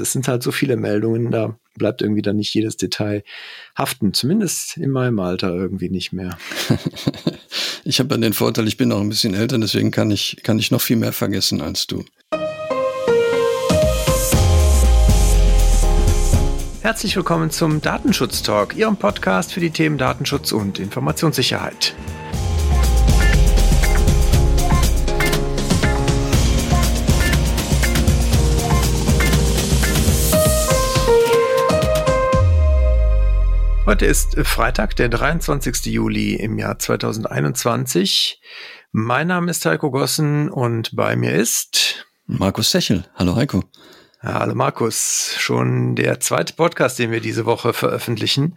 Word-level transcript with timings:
Das 0.00 0.12
sind 0.12 0.28
halt 0.28 0.42
so 0.42 0.50
viele 0.50 0.78
Meldungen, 0.78 1.30
da 1.30 1.58
bleibt 1.76 2.00
irgendwie 2.00 2.22
dann 2.22 2.36
nicht 2.36 2.54
jedes 2.54 2.78
Detail 2.78 3.22
haften. 3.76 4.14
Zumindest 4.14 4.78
in 4.78 4.90
meinem 4.90 5.20
Alter 5.20 5.54
irgendwie 5.54 5.90
nicht 5.90 6.10
mehr. 6.14 6.38
ich 7.84 8.00
habe 8.00 8.14
ja 8.14 8.20
den 8.20 8.32
Vorteil, 8.32 8.66
ich 8.66 8.78
bin 8.78 8.92
auch 8.92 9.00
ein 9.02 9.10
bisschen 9.10 9.34
älter, 9.34 9.58
deswegen 9.58 9.90
kann 9.90 10.10
ich, 10.10 10.38
kann 10.42 10.58
ich 10.58 10.70
noch 10.70 10.80
viel 10.80 10.96
mehr 10.96 11.12
vergessen 11.12 11.60
als 11.60 11.86
du. 11.86 12.02
Herzlich 16.80 17.14
willkommen 17.14 17.50
zum 17.50 17.82
Datenschutz 17.82 18.42
Talk, 18.42 18.74
Ihrem 18.74 18.96
Podcast 18.96 19.52
für 19.52 19.60
die 19.60 19.70
Themen 19.70 19.98
Datenschutz 19.98 20.52
und 20.52 20.78
Informationssicherheit. 20.78 21.94
Heute 33.90 34.06
ist 34.06 34.38
Freitag, 34.44 34.94
der 34.94 35.08
23. 35.08 35.86
Juli 35.86 36.36
im 36.36 36.60
Jahr 36.60 36.78
2021. 36.78 38.40
Mein 38.92 39.26
Name 39.26 39.50
ist 39.50 39.66
Heiko 39.66 39.90
Gossen 39.90 40.48
und 40.48 40.94
bei 40.94 41.16
mir 41.16 41.32
ist 41.32 42.06
Markus 42.24 42.70
Sechel. 42.70 43.04
Hallo 43.16 43.34
Heiko. 43.34 43.64
Hallo 44.20 44.54
Markus. 44.54 45.34
Schon 45.38 45.96
der 45.96 46.20
zweite 46.20 46.52
Podcast, 46.52 47.00
den 47.00 47.10
wir 47.10 47.20
diese 47.20 47.46
Woche 47.46 47.72
veröffentlichen. 47.72 48.56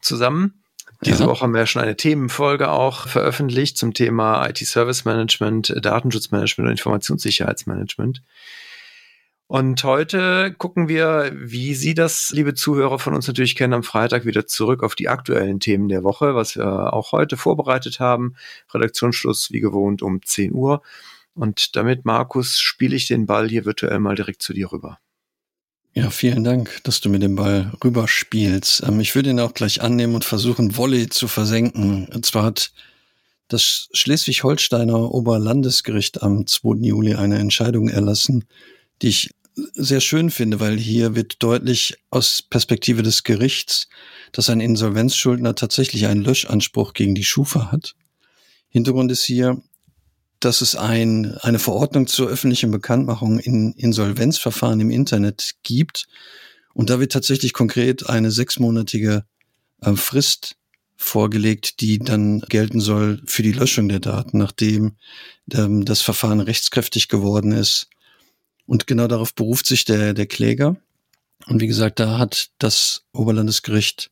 Zusammen. 0.00 0.62
Diese 1.02 1.24
ja. 1.24 1.28
Woche 1.28 1.42
haben 1.42 1.52
wir 1.52 1.66
schon 1.66 1.82
eine 1.82 1.98
Themenfolge 1.98 2.70
auch 2.70 3.08
veröffentlicht 3.08 3.76
zum 3.76 3.92
Thema 3.92 4.48
IT 4.48 4.56
Service 4.60 5.04
Management, 5.04 5.76
Datenschutzmanagement 5.84 6.68
und 6.68 6.78
Informationssicherheitsmanagement. 6.78 8.22
Und 9.48 9.84
heute 9.84 10.52
gucken 10.58 10.88
wir, 10.88 11.30
wie 11.32 11.74
Sie 11.74 11.94
das, 11.94 12.30
liebe 12.30 12.54
Zuhörer 12.54 12.98
von 12.98 13.14
uns 13.14 13.28
natürlich 13.28 13.54
kennen, 13.54 13.74
am 13.74 13.84
Freitag 13.84 14.24
wieder 14.24 14.46
zurück 14.46 14.82
auf 14.82 14.96
die 14.96 15.08
aktuellen 15.08 15.60
Themen 15.60 15.88
der 15.88 16.02
Woche, 16.02 16.34
was 16.34 16.56
wir 16.56 16.92
auch 16.92 17.12
heute 17.12 17.36
vorbereitet 17.36 18.00
haben. 18.00 18.34
Redaktionsschluss 18.74 19.52
wie 19.52 19.60
gewohnt 19.60 20.02
um 20.02 20.20
10 20.20 20.52
Uhr. 20.52 20.82
Und 21.34 21.76
damit, 21.76 22.04
Markus, 22.04 22.58
spiele 22.58 22.96
ich 22.96 23.06
den 23.06 23.26
Ball 23.26 23.48
hier 23.48 23.64
virtuell 23.64 24.00
mal 24.00 24.16
direkt 24.16 24.42
zu 24.42 24.52
dir 24.52 24.72
rüber. 24.72 24.98
Ja, 25.94 26.10
vielen 26.10 26.42
Dank, 26.42 26.80
dass 26.82 27.00
du 27.00 27.08
mir 27.08 27.20
den 27.20 27.36
Ball 27.36 27.72
rüberspielst. 27.84 28.82
Ähm, 28.82 29.00
ich 29.00 29.14
würde 29.14 29.30
ihn 29.30 29.40
auch 29.40 29.54
gleich 29.54 29.80
annehmen 29.80 30.14
und 30.14 30.24
versuchen, 30.24 30.76
Volley 30.76 31.08
zu 31.08 31.28
versenken. 31.28 32.08
Und 32.12 32.26
zwar 32.26 32.42
hat 32.42 32.72
das 33.48 33.88
Schleswig-Holsteiner 33.92 35.14
Oberlandesgericht 35.14 36.22
am 36.22 36.46
2. 36.46 36.84
Juli 36.86 37.14
eine 37.14 37.38
Entscheidung 37.38 37.88
erlassen, 37.88 38.44
die 39.02 39.08
ich 39.08 39.30
sehr 39.56 40.00
schön 40.00 40.30
finde, 40.30 40.60
weil 40.60 40.78
hier 40.78 41.14
wird 41.14 41.42
deutlich 41.42 41.96
aus 42.10 42.42
Perspektive 42.42 43.02
des 43.02 43.24
Gerichts, 43.24 43.88
dass 44.32 44.50
ein 44.50 44.60
Insolvenzschuldner 44.60 45.54
tatsächlich 45.54 46.06
einen 46.06 46.22
Löschanspruch 46.22 46.92
gegen 46.92 47.14
die 47.14 47.24
Schufa 47.24 47.72
hat. 47.72 47.94
Hintergrund 48.68 49.10
ist 49.10 49.24
hier, 49.24 49.62
dass 50.40 50.60
es 50.60 50.76
ein, 50.76 51.38
eine 51.38 51.58
Verordnung 51.58 52.06
zur 52.06 52.28
öffentlichen 52.28 52.70
Bekanntmachung 52.70 53.38
in 53.38 53.72
Insolvenzverfahren 53.72 54.80
im 54.80 54.90
Internet 54.90 55.54
gibt. 55.62 56.06
Und 56.74 56.90
da 56.90 57.00
wird 57.00 57.12
tatsächlich 57.12 57.54
konkret 57.54 58.08
eine 58.10 58.30
sechsmonatige 58.30 59.24
äh, 59.80 59.96
Frist 59.96 60.56
vorgelegt, 60.96 61.80
die 61.80 61.98
dann 61.98 62.40
gelten 62.40 62.80
soll 62.80 63.22
für 63.24 63.42
die 63.42 63.52
Löschung 63.52 63.88
der 63.88 64.00
Daten, 64.00 64.36
nachdem 64.36 64.96
ähm, 65.52 65.86
das 65.86 66.02
Verfahren 66.02 66.40
rechtskräftig 66.40 67.08
geworden 67.08 67.52
ist 67.52 67.88
und 68.66 68.86
genau 68.86 69.06
darauf 69.06 69.34
beruft 69.34 69.66
sich 69.66 69.84
der, 69.84 70.14
der 70.14 70.26
Kläger. 70.26 70.76
Und 71.46 71.60
wie 71.60 71.66
gesagt, 71.66 72.00
da 72.00 72.18
hat 72.18 72.50
das 72.58 73.04
Oberlandesgericht 73.12 74.10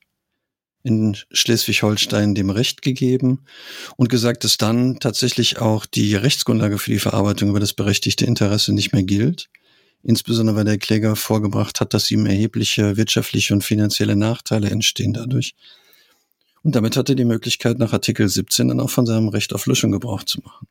in 0.84 1.16
Schleswig-Holstein 1.33 2.34
dem 2.34 2.50
Recht 2.50 2.83
gegeben 2.83 3.44
und 3.96 4.11
gesagt, 4.11 4.45
dass 4.45 4.58
dann 4.58 5.01
tatsächlich 5.01 5.58
auch 5.58 5.86
die 5.86 6.14
Rechtsgrundlage 6.14 6.79
für 6.79 6.90
die 6.90 6.98
Verarbeitung 6.98 7.48
über 7.48 7.61
das 7.61 7.73
berechtigte 7.73 8.27
Interesse 8.27 8.73
nicht 8.74 8.92
mehr 8.92 9.02
gilt. 9.02 9.48
Insbesondere 10.02 10.56
weil 10.56 10.64
der 10.64 10.77
Kläger 10.77 11.17
vorgebracht 11.17 11.80
hat, 11.80 11.95
dass 11.95 12.11
ihm 12.11 12.27
erhebliche 12.27 12.98
wirtschaftliche 12.98 13.55
und 13.55 13.64
finanzielle 13.64 14.14
Nachteile 14.14 14.68
entstehen 14.68 15.14
dadurch. 15.14 15.55
Und 16.62 16.77
damit 16.77 16.96
hat 16.98 17.08
er 17.08 17.14
die 17.14 17.24
Möglichkeit, 17.24 17.79
nach 17.79 17.95
Artikel 17.95 18.29
17 18.29 18.68
dann 18.68 18.80
auch 18.80 18.90
von 18.90 19.06
seinem 19.06 19.29
Recht 19.29 19.55
auf 19.55 19.64
Löschung 19.64 19.92
Gebrauch 19.92 20.24
zu 20.24 20.40
machen. 20.42 20.67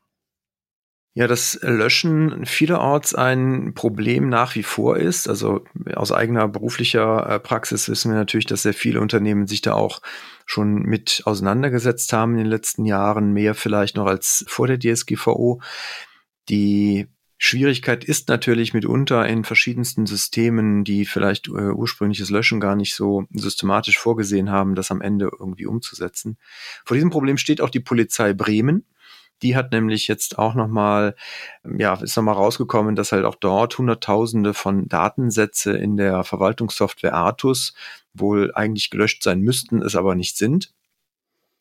Ja, 1.15 1.27
das 1.27 1.59
Löschen 1.61 2.43
vielerorts 2.47 3.13
ein 3.13 3.73
Problem 3.75 4.29
nach 4.29 4.55
wie 4.55 4.63
vor 4.63 4.97
ist. 4.97 5.29
Also 5.29 5.63
aus 5.93 6.11
eigener 6.11 6.47
beruflicher 6.47 7.29
äh, 7.29 7.39
Praxis 7.39 7.87
wissen 7.87 8.11
wir 8.11 8.17
natürlich, 8.17 8.47
dass 8.47 8.63
sehr 8.63 8.73
viele 8.73 8.99
Unternehmen 8.99 9.45
sich 9.45 9.61
da 9.61 9.73
auch 9.73 10.01
schon 10.47 10.81
mit 10.81 11.21
auseinandergesetzt 11.25 12.13
haben 12.13 12.31
in 12.33 12.39
den 12.39 12.47
letzten 12.47 12.85
Jahren, 12.85 13.31
mehr 13.31 13.53
vielleicht 13.53 13.95
noch 13.95 14.07
als 14.07 14.43
vor 14.47 14.65
der 14.65 14.79
DSGVO. 14.79 15.61
Die 16.49 17.07
Schwierigkeit 17.37 18.03
ist 18.03 18.29
natürlich 18.29 18.73
mitunter 18.73 19.27
in 19.27 19.43
verschiedensten 19.43 20.07
Systemen, 20.07 20.83
die 20.83 21.05
vielleicht 21.05 21.47
äh, 21.47 21.71
ursprüngliches 21.71 22.31
Löschen 22.31 22.59
gar 22.59 22.75
nicht 22.75 22.95
so 22.95 23.25
systematisch 23.33 23.99
vorgesehen 23.99 24.49
haben, 24.49 24.75
das 24.75 24.89
am 24.89 25.01
Ende 25.01 25.29
irgendwie 25.39 25.67
umzusetzen. 25.67 26.37
Vor 26.85 26.95
diesem 26.95 27.09
Problem 27.11 27.37
steht 27.37 27.61
auch 27.61 27.69
die 27.69 27.81
Polizei 27.81 28.33
Bremen. 28.33 28.85
Die 29.43 29.55
hat 29.55 29.71
nämlich 29.71 30.07
jetzt 30.07 30.39
auch 30.39 30.55
nochmal, 30.55 31.15
ja, 31.77 31.95
ist 31.95 32.15
nochmal 32.15 32.35
rausgekommen, 32.35 32.95
dass 32.95 33.11
halt 33.11 33.25
auch 33.25 33.35
dort 33.35 33.77
Hunderttausende 33.77 34.53
von 34.53 34.87
Datensätze 34.87 35.73
in 35.73 35.97
der 35.97 36.23
Verwaltungssoftware 36.23 37.13
Artus 37.13 37.73
wohl 38.13 38.53
eigentlich 38.55 38.89
gelöscht 38.89 39.21
sein 39.21 39.41
müssten, 39.41 39.81
es 39.81 39.95
aber 39.95 40.15
nicht 40.15 40.37
sind. 40.37 40.73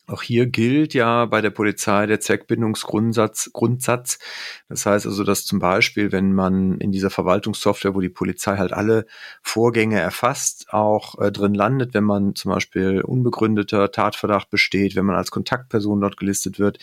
Auch 0.05 0.21
hier 0.21 0.47
gilt 0.47 0.93
ja 0.93 1.25
bei 1.25 1.39
der 1.39 1.49
Polizei 1.49 2.05
der 2.07 2.19
Zweckbindungsgrundsatz. 2.19 3.51
Grundsatz. 3.53 4.19
Das 4.67 4.85
heißt 4.85 5.05
also, 5.05 5.23
dass 5.23 5.45
zum 5.45 5.59
Beispiel, 5.59 6.11
wenn 6.11 6.33
man 6.33 6.77
in 6.79 6.91
dieser 6.91 7.09
Verwaltungssoftware, 7.09 7.95
wo 7.95 8.01
die 8.01 8.09
Polizei 8.09 8.57
halt 8.57 8.73
alle 8.73 9.05
Vorgänge 9.41 9.99
erfasst, 10.01 10.73
auch 10.73 11.19
äh, 11.19 11.31
drin 11.31 11.53
landet, 11.53 11.93
wenn 11.93 12.03
man 12.03 12.35
zum 12.35 12.51
Beispiel 12.51 13.01
unbegründeter 13.01 13.91
Tatverdacht 13.91 14.49
besteht, 14.49 14.97
wenn 14.97 15.05
man 15.05 15.15
als 15.15 15.31
Kontaktperson 15.31 16.01
dort 16.01 16.17
gelistet 16.17 16.59
wird, 16.59 16.79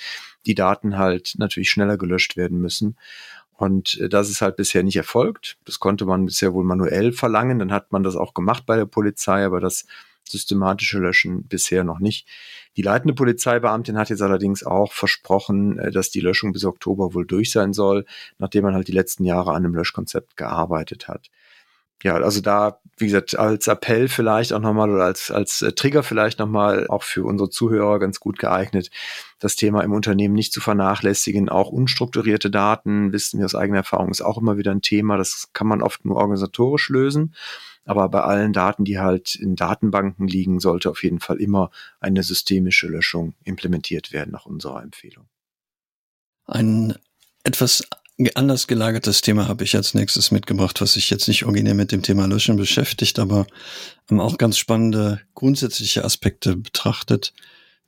die 0.47 0.55
Daten 0.55 0.99
halt 0.99 1.35
natürlich 1.39 1.71
schneller 1.71 1.97
gelöscht 1.97 2.37
werden 2.37 2.59
müssen. 2.61 2.97
Und 3.57 3.99
äh, 4.01 4.09
das 4.09 4.31
ist 4.31 4.41
halt 4.41 4.57
bisher 4.57 4.83
nicht 4.83 4.97
erfolgt. 4.97 5.59
Das 5.65 5.81
konnte 5.81 6.07
man 6.07 6.27
bisher 6.27 6.55
wohl 6.55 6.65
manuell 6.65 7.13
verlangen. 7.13 7.59
Dann 7.59 7.73
hat 7.73 7.93
man 7.93 8.03
das 8.03 8.17
auch 8.17 8.35
gemacht 8.35 8.65
bei 8.67 8.77
der 8.77 8.87
Polizei, 8.87 9.45
aber 9.45 9.61
das 9.61 9.87
systematische 10.25 10.99
Löschen 10.99 11.45
bisher 11.47 11.85
noch 11.85 11.99
nicht. 11.99 12.27
Die 12.77 12.83
leitende 12.83 13.15
Polizeibeamtin 13.15 13.99
hat 13.99 14.11
jetzt 14.11 14.23
allerdings 14.23 14.63
auch 14.63 14.93
versprochen, 14.93 15.79
äh, 15.79 15.91
dass 15.91 16.11
die 16.11 16.21
Löschung 16.21 16.53
bis 16.53 16.65
Oktober 16.65 17.15
wohl 17.15 17.27
durch 17.27 17.51
sein 17.51 17.73
soll, 17.73 18.07
nachdem 18.39 18.65
man 18.65 18.75
halt 18.75 18.89
die 18.89 18.93
letzten 18.93 19.25
Jahre 19.25 19.51
an 19.51 19.65
einem 19.65 19.75
Löschkonzept 19.75 20.37
gearbeitet 20.37 21.09
hat. 21.09 21.31
Ja, 22.03 22.15
also 22.15 22.41
da, 22.41 22.81
wie 22.97 23.07
gesagt, 23.07 23.39
als 23.39 23.67
Appell 23.67 24.09
vielleicht 24.09 24.55
auch 24.55 24.61
nochmal 24.61 24.91
oder 24.91 25.05
als, 25.05 25.31
als 25.31 25.61
äh, 25.61 25.73
Trigger 25.73 26.03
vielleicht 26.03 26.39
nochmal 26.39 26.87
auch 26.89 27.03
für 27.03 27.25
unsere 27.25 27.51
Zuhörer 27.51 27.99
ganz 27.99 28.21
gut 28.21 28.39
geeignet, 28.39 28.91
das 29.39 29.55
Thema 29.55 29.83
im 29.83 29.93
Unternehmen 29.93 30.35
nicht 30.35 30.53
zu 30.53 30.63
vernachlässigen. 30.63 31.51
Auch 31.51 31.69
unstrukturierte 31.69 32.51
Daten, 32.51 33.13
wissen 33.13 33.39
wir 33.39 33.45
aus 33.45 33.55
eigener 33.55 33.79
Erfahrung, 33.79 34.11
ist 34.11 34.23
auch 34.23 34.39
immer 34.39 34.57
wieder 34.57 34.71
ein 34.71 34.83
Thema. 34.83 35.19
Das 35.19 35.51
kann 35.53 35.67
man 35.67 35.83
oft 35.83 36.05
nur 36.07 36.17
organisatorisch 36.17 36.89
lösen. 36.89 37.35
Aber 37.85 38.09
bei 38.09 38.23
allen 38.23 38.53
Daten, 38.53 38.85
die 38.85 38.99
halt 38.99 39.35
in 39.35 39.57
Datenbanken 39.57 40.27
liegen, 40.27 40.61
sollte 40.61 40.91
auf 40.91 41.03
jeden 41.03 41.21
Fall 41.21 41.37
immer 41.39 41.71
eine 41.99 42.23
systemische 42.23 42.87
Löschung 42.87 43.35
implementiert 43.45 44.13
werden, 44.13 44.31
nach 44.31 44.47
unserer 44.47 44.83
Empfehlung. 44.83 45.27
Ein 46.47 46.97
etwas 47.43 47.87
anders 48.35 48.67
gelagertes 48.67 49.23
Thema 49.23 49.49
habe 49.49 49.65
ich 49.65 49.77
als 49.77 49.95
nächstes 49.95 50.31
mitgebracht, 50.31 50.81
was 50.81 50.95
sich 50.95 51.11
jetzt 51.11 51.29
nicht 51.29 51.45
originär 51.45 51.75
mit 51.75 51.93
dem 51.93 52.03
Thema 52.03 52.27
Löschen 52.27 52.57
beschäftigt, 52.57 53.19
aber 53.19 53.47
auch 54.11 54.39
ganz 54.39 54.59
spannende 54.59 55.21
grundsätzliche 55.35 56.05
Aspekte 56.05 56.57
betrachtet. 56.57 57.33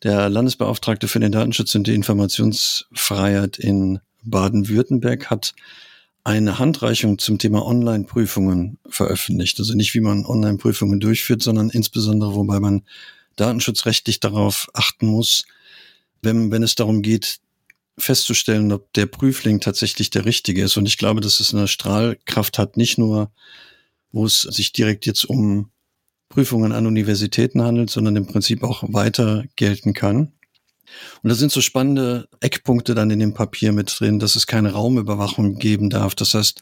Der 0.03 0.29
Landesbeauftragte 0.29 1.07
für 1.07 1.21
den 1.21 1.33
Datenschutz 1.33 1.75
und 1.75 1.87
die 1.87 1.95
Informationsfreiheit 1.95 3.59
in 3.59 4.01
Baden-Württemberg 4.25 5.31
hat 5.31 5.55
eine 6.25 6.59
Handreichung 6.59 7.19
zum 7.19 7.39
Thema 7.39 7.67
Online-Prüfungen 7.67 8.79
veröffentlicht. 8.89 9.59
Also 9.59 9.75
nicht, 9.75 9.95
wie 9.95 10.01
man 10.01 10.25
Online-Prüfungen 10.25 11.01
durchführt, 11.01 11.43
sondern 11.43 11.71
insbesondere, 11.71 12.35
wobei 12.35 12.61
man 12.61 12.83
datenschutzrechtlich 13.37 14.21
darauf 14.21 14.69
achten 14.73 15.07
muss, 15.07 15.45
wenn, 16.23 16.51
wenn 16.53 16.63
es 16.63 16.75
darum 16.75 17.03
geht, 17.03 17.41
festzustellen, 18.03 18.73
ob 18.73 18.93
der 18.95 19.07
Prüfling 19.07 19.61
tatsächlich 19.61 20.11
der 20.11 20.25
richtige 20.25 20.63
ist. 20.63 20.77
Und 20.77 20.87
ich 20.87 20.99
glaube, 20.99 21.21
dass 21.21 21.39
es 21.39 21.55
eine 21.55 21.69
Strahlkraft 21.69 22.59
hat, 22.59 22.77
nicht 22.77 22.99
nur, 22.99 23.31
wo 24.11 24.27
es 24.27 24.43
sich 24.43 24.73
direkt 24.73 25.07
jetzt 25.07 25.25
um 25.25 25.71
Prüfungen 26.29 26.73
an 26.73 26.87
Universitäten 26.87 27.63
handelt, 27.63 27.91
sondern 27.91 28.17
im 28.17 28.27
Prinzip 28.27 28.65
auch 28.65 28.83
weiter 28.89 29.45
gelten 29.55 29.95
kann. 29.95 30.33
Und 31.23 31.29
da 31.31 31.35
sind 31.35 31.53
so 31.53 31.61
spannende 31.61 32.29
Eckpunkte 32.41 32.95
dann 32.95 33.11
in 33.11 33.21
dem 33.21 33.35
Papier 33.35 33.73
mit 33.73 33.95
drin, 33.99 34.19
dass 34.19 34.35
es 34.35 34.47
keine 34.47 34.73
Raumüberwachung 34.73 35.59
geben 35.59 35.89
darf. 35.89 36.15
Das 36.15 36.35
heißt, 36.35 36.61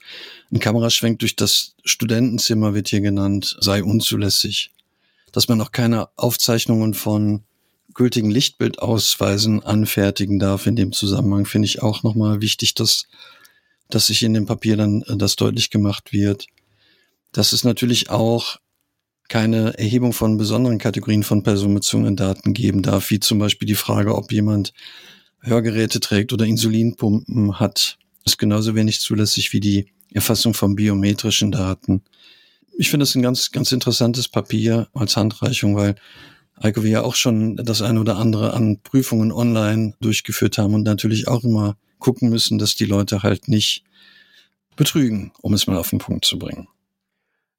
ein 0.53 0.61
Kameraschwenk 0.61 1.21
durch 1.21 1.37
das 1.37 1.75
Studentenzimmer 1.85 2.75
wird 2.75 2.89
hier 2.89 3.01
genannt, 3.01 3.57
sei 3.61 3.83
unzulässig. 3.83 4.73
Dass 5.33 5.49
man 5.49 5.61
auch 5.61 5.73
keine 5.73 6.09
Aufzeichnungen 6.17 6.93
von 6.93 7.45
gültigen 7.95 8.31
Lichtbildausweisen 8.31 9.63
anfertigen 9.63 10.39
darf 10.39 10.67
in 10.67 10.77
dem 10.77 10.93
Zusammenhang, 10.93 11.47
finde 11.47 11.67
ich 11.67 11.83
auch 11.83 12.03
nochmal 12.03 12.41
wichtig, 12.41 12.75
dass, 12.75 13.07
dass 13.89 14.07
sich 14.07 14.23
in 14.23 14.35
dem 14.35 14.47
Papier 14.47 14.77
dann 14.77 15.03
äh, 15.03 15.17
das 15.17 15.37
deutlich 15.37 15.71
gemacht 15.71 16.13
wird. 16.13 16.47
Dass 17.33 17.53
es 17.53 17.65
natürlich 17.65 18.11
auch 18.11 18.57
keine 19.29 19.79
Erhebung 19.79 20.13
von 20.13 20.37
besonderen 20.37 20.79
Kategorien 20.79 21.23
von 21.23 21.45
personenbezogenen 21.45 22.17
Daten 22.17 22.53
geben 22.53 22.83
darf, 22.83 23.11
wie 23.11 23.21
zum 23.21 23.39
Beispiel 23.39 23.67
die 23.67 23.77
Frage, 23.77 24.17
ob 24.17 24.33
jemand 24.33 24.73
Hörgeräte 25.41 26.01
trägt 26.01 26.33
oder 26.33 26.45
Insulinpumpen 26.45 27.61
hat, 27.61 27.97
ist 28.25 28.39
genauso 28.39 28.75
wenig 28.75 29.01
zulässig 29.01 29.53
wie 29.53 29.61
die 29.61 29.87
Erfassung 30.13 30.55
von 30.55 30.75
biometrischen 30.75 31.53
Daten. 31.53 32.03
Ich 32.77 32.91
finde 32.91 33.05
es 33.05 33.15
ein 33.15 33.23
ganz, 33.23 33.53
ganz 33.53 33.73
interessantes 33.73 34.29
Papier 34.29 34.89
als 34.95 35.17
Handreichung, 35.17 35.77
weil 35.77 35.95
Heiko 36.63 36.83
wir 36.83 36.91
ja 36.91 37.03
auch 37.03 37.15
schon 37.15 37.57
das 37.57 37.83
eine 37.83 38.01
oder 38.01 38.17
andere 38.17 38.53
an 38.53 38.81
Prüfungen 38.83 39.33
online 39.33 39.95
durchgeführt 40.01 40.59
haben 40.59 40.75
und 40.75 40.83
natürlich 40.83 41.29
auch 41.29 41.45
immer 41.45 41.77
gucken 41.99 42.31
müssen, 42.31 42.59
dass 42.59 42.75
die 42.75 42.87
Leute 42.87 43.23
halt 43.23 43.49
nicht 43.49 43.85
betrügen, 44.77 45.33
um 45.41 45.55
es 45.55 45.67
mal 45.67 45.77
auf 45.77 45.91
den 45.91 45.99
Punkt 45.99 46.25
zu 46.25 46.39
bringen. 46.39 46.69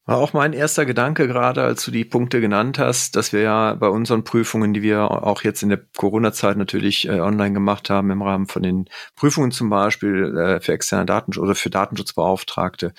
War 0.06 0.18
auch 0.18 0.33
mein 0.33 0.53
erster 0.53 0.88
Gedanke 0.88 1.27
gerade, 1.27 1.62
als 1.62 1.86
du 1.86 1.92
die 1.92 2.06
Punkte 2.06 2.42
genannt 2.42 2.80
hast, 2.80 3.15
dass 3.15 3.33
wir 3.33 3.42
ja 3.42 3.75
bei 3.75 3.88
unseren 3.88 4.24
Prüfungen, 4.24 4.74
die 4.74 4.81
wir 4.81 5.12
auch 5.12 5.44
jetzt 5.44 5.62
in 5.62 5.69
der 5.69 5.80
Corona-Zeit 5.95 6.57
natürlich 6.57 7.07
äh, 7.07 7.19
online 7.19 7.53
gemacht 7.53 7.92
haben, 7.92 8.09
im 8.09 8.24
Rahmen 8.24 8.48
von 8.48 8.63
den 8.63 8.89
Prüfungen 9.15 9.51
zum 9.51 9.69
Beispiel 9.69 10.36
äh, 10.36 10.59
für 10.59 10.74
externe 10.74 11.06
Datenschutz 11.06 11.44
oder 11.44 11.53
für 11.53 11.69
Datenschutzbeauftragte, 11.69 12.94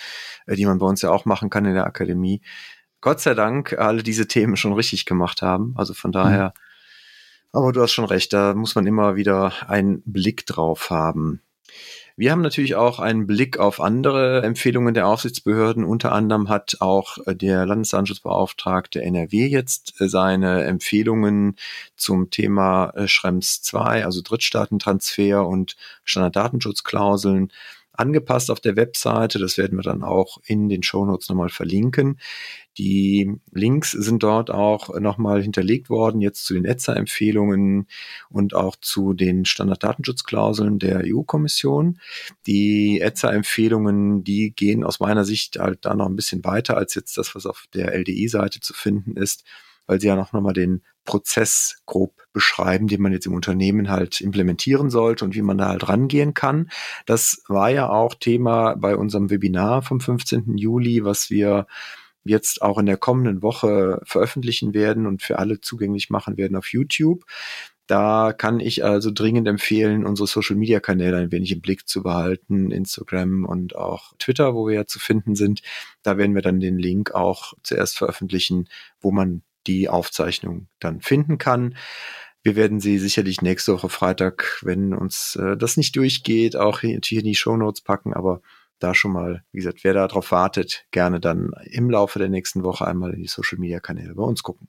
äh, 0.47 0.55
die 0.55 0.65
man 0.65 0.79
bei 0.79 0.87
uns 0.87 1.03
ja 1.03 1.11
auch 1.11 1.25
machen 1.25 1.51
kann 1.51 1.65
in 1.65 1.75
der 1.75 1.87
Akademie, 1.87 2.41
Gott 3.03 3.21
sei 3.21 3.35
Dank 3.35 3.75
alle 3.75 4.03
diese 4.03 4.27
Themen 4.27 4.57
schon 4.57 4.73
richtig 4.73 5.05
gemacht 5.05 5.43
haben. 5.43 5.75
Also 5.77 5.93
von 5.93 6.13
daher, 6.13 6.55
mhm. 6.55 7.59
aber 7.59 7.73
du 7.73 7.83
hast 7.83 7.93
schon 7.93 8.07
recht, 8.07 8.33
da 8.33 8.55
muss 8.55 8.75
man 8.75 8.87
immer 8.87 9.17
wieder 9.17 9.53
einen 9.69 10.03
Blick 10.07 10.47
drauf 10.47 10.89
haben. 10.89 11.43
Wir 12.15 12.31
haben 12.31 12.43
natürlich 12.43 12.75
auch 12.75 13.01
einen 13.01 13.27
Blick 13.27 13.59
auf 13.59 13.81
andere 13.81 14.43
Empfehlungen 14.43 14.93
der 14.93 15.09
Aufsichtsbehörden. 15.09 15.83
Unter 15.83 16.13
anderem 16.13 16.49
hat 16.49 16.77
auch 16.81 17.17
der 17.27 17.65
Landesdatenschutzbeauftragte 17.65 19.03
NRW 19.03 19.47
jetzt 19.47 20.01
äh, 20.01 20.09
seine 20.09 20.65
Empfehlungen 20.65 21.57
zum 21.97 22.31
Thema 22.31 22.91
äh, 22.91 23.09
Schrems 23.09 23.63
2, 23.63 24.05
also 24.05 24.21
Drittstaatentransfer 24.23 25.47
und 25.47 25.77
Standarddatenschutzklauseln 26.05 27.51
angepasst 28.03 28.51
auf 28.51 28.61
der 28.61 28.77
Webseite. 28.77 29.39
Das 29.39 29.57
werden 29.57 29.79
wir 29.79 29.83
dann 29.83 30.03
auch 30.03 30.39
in 30.45 30.69
den 30.69 30.83
Shownotes 30.83 31.29
nochmal 31.29 31.49
verlinken. 31.49 32.19
Die 32.77 33.31
Links 33.53 33.93
sind 33.93 34.23
dort 34.23 34.51
auch 34.51 34.99
nochmal 34.99 35.43
hinterlegt 35.43 35.89
worden, 35.89 36.21
jetzt 36.21 36.45
zu 36.45 36.55
den 36.55 36.65
ETSA-Empfehlungen 36.65 37.87
und 38.29 38.55
auch 38.55 38.77
zu 38.77 39.13
den 39.13 39.45
Standarddatenschutzklauseln 39.45 40.79
der 40.79 41.03
EU-Kommission. 41.05 41.99
Die 42.47 43.01
ETSA-Empfehlungen, 43.01 44.25
die 44.25 44.53
gehen 44.55 44.85
aus 44.85 45.01
meiner 45.01 45.25
Sicht 45.25 45.59
halt 45.59 45.85
da 45.85 45.95
noch 45.95 46.07
ein 46.07 46.17
bisschen 46.17 46.45
weiter 46.45 46.77
als 46.77 46.95
jetzt 46.95 47.17
das, 47.17 47.35
was 47.35 47.47
auf 47.47 47.67
der 47.73 47.95
LDI-Seite 47.95 48.61
zu 48.61 48.75
finden 48.75 49.17
ist, 49.17 49.45
weil 49.87 50.01
sie 50.01 50.09
ja 50.09 50.17
noch 50.17 50.33
nochmal 50.33 50.55
den 50.55 50.83
Prozess 51.05 51.83
grob 51.87 52.15
beschreiben, 52.33 52.87
den 52.87 53.03
man 53.03 53.13
jetzt 53.13 53.27
im 53.27 53.35
Unternehmen 53.35 53.91
halt 53.91 54.21
implementieren 54.21 54.91
sollte 54.91 55.25
und 55.25 55.35
wie 55.35 55.43
man 55.43 55.59
da 55.59 55.69
halt 55.69 55.89
rangehen 55.89 56.35
kann. 56.35 56.71
Das 57.07 57.43
war 57.49 57.71
ja 57.71 57.89
auch 57.89 58.15
Thema 58.15 58.75
bei 58.75 58.97
unserem 58.97 59.31
Webinar 59.31 59.83
vom 59.83 60.01
15. 60.01 60.57
Juli, 60.57 61.05
was 61.05 61.31
wir 61.31 61.67
jetzt 62.25 62.63
auch 62.63 62.79
in 62.79 62.87
der 62.87 62.97
kommenden 62.97 63.43
Woche 63.43 64.01
veröffentlichen 64.05 64.75
werden 64.75 65.07
und 65.07 65.23
für 65.23 65.39
alle 65.39 65.61
zugänglich 65.61 66.09
machen 66.09 66.37
werden 66.37 66.57
auf 66.57 66.73
YouTube. 66.73 67.25
Da 67.89 68.33
kann 68.33 68.61
ich 68.61 68.85
also 68.85 69.11
dringend 69.13 69.49
empfehlen, 69.49 70.07
unsere 70.07 70.29
Social 70.29 70.57
Media 70.57 70.79
Kanäle 70.81 71.17
ein 71.17 71.33
wenig 71.33 71.53
im 71.53 71.61
Blick 71.61 71.89
zu 71.89 72.03
behalten, 72.03 72.71
Instagram 72.71 73.45
und 73.45 73.75
auch 73.75 74.15
Twitter, 74.19 74.55
wo 74.55 74.69
wir 74.69 74.75
ja 74.75 74.87
zu 74.87 75.01
finden 75.01 75.35
sind. 75.35 75.63
Da 76.03 76.17
werden 76.17 76.35
wir 76.35 76.43
dann 76.43 76.61
den 76.61 76.79
Link 76.79 77.13
auch 77.13 77.55
zuerst 77.65 77.99
veröffentlichen, 77.99 78.69
wo 79.01 79.11
man 79.11 79.43
die 79.67 79.89
Aufzeichnung 79.89 80.69
dann 80.81 81.01
finden 81.01 81.39
kann. 81.39 81.77
Wir 82.43 82.57
werden 82.57 82.81
sie 82.81 82.99
sicherlich 82.99 83.41
nächste 83.41 83.73
Woche 83.73 83.89
Freitag, 83.89 84.61
wenn 84.63 84.95
uns 84.95 85.37
äh, 85.37 85.57
das 85.57 85.77
nicht 85.77 85.95
durchgeht, 85.95 86.57
auch 86.57 86.81
hier, 86.81 86.95
in 86.95 87.01
die 87.25 87.35
Show 87.35 87.57
Notes 87.57 87.83
packen, 87.83 88.15
aber 88.15 88.41
da 88.81 88.95
schon 88.95 89.13
mal, 89.13 89.45
wie 89.53 89.59
gesagt, 89.59 89.85
wer 89.85 89.95
darauf 89.95 90.33
wartet, 90.33 90.85
gerne 90.91 91.21
dann 91.21 91.53
im 91.67 91.89
Laufe 91.89 92.19
der 92.19 92.29
nächsten 92.29 92.65
Woche 92.65 92.87
einmal 92.87 93.13
in 93.13 93.23
die 93.23 93.29
Social 93.29 93.59
Media 93.59 93.79
Kanäle 93.79 94.15
bei 94.15 94.25
uns 94.25 94.43
gucken. 94.43 94.69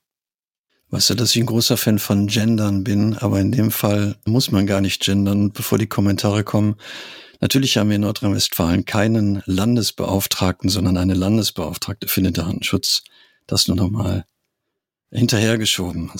Weißt 0.89 1.09
du, 1.09 1.15
dass 1.15 1.35
ich 1.35 1.41
ein 1.41 1.47
großer 1.47 1.75
Fan 1.75 1.97
von 1.97 2.27
Gendern 2.27 2.83
bin, 2.83 3.17
aber 3.17 3.39
in 3.39 3.51
dem 3.51 3.71
Fall 3.71 4.15
muss 4.25 4.51
man 4.51 4.67
gar 4.67 4.79
nicht 4.79 5.01
gendern, 5.01 5.51
bevor 5.51 5.79
die 5.79 5.87
Kommentare 5.87 6.43
kommen. 6.43 6.75
Natürlich 7.41 7.77
haben 7.77 7.89
wir 7.89 7.95
in 7.95 8.03
Nordrhein-Westfalen 8.03 8.85
keinen 8.85 9.41
Landesbeauftragten, 9.47 10.69
sondern 10.69 10.97
eine 10.97 11.15
Landesbeauftragte 11.15 12.07
für 12.07 12.21
den 12.21 12.33
Datenschutz. 12.33 13.03
Das 13.47 13.67
nur 13.67 13.75
nochmal 13.75 14.25
hinterhergeschoben. 15.13 16.11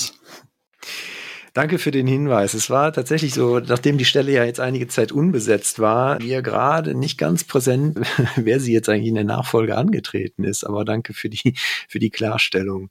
Danke 1.54 1.78
für 1.78 1.92
den 1.92 2.08
Hinweis. 2.08 2.56
Es 2.56 2.72
war 2.72 2.92
tatsächlich 2.92 3.36
so, 3.36 3.60
nachdem 3.60 4.00
die 4.00 4.06
Stelle 4.06 4.32
ja 4.32 4.44
jetzt 4.44 4.60
einige 4.60 4.88
Zeit 4.88 5.12
unbesetzt 5.12 5.78
war, 5.78 6.20
mir 6.20 6.42
gerade 6.42 6.96
nicht 6.96 7.20
ganz 7.20 7.44
präsent, 7.44 8.00
wer 8.36 8.60
sie 8.60 8.74
jetzt 8.74 8.90
eigentlich 8.90 9.10
in 9.10 9.16
der 9.16 9.24
Nachfolge 9.24 9.78
angetreten 9.78 10.44
ist. 10.44 10.64
Aber 10.64 10.84
danke 10.84 11.14
für 11.14 11.30
die, 11.30 11.54
für 11.88 12.00
die 12.00 12.10
Klarstellung. 12.10 12.90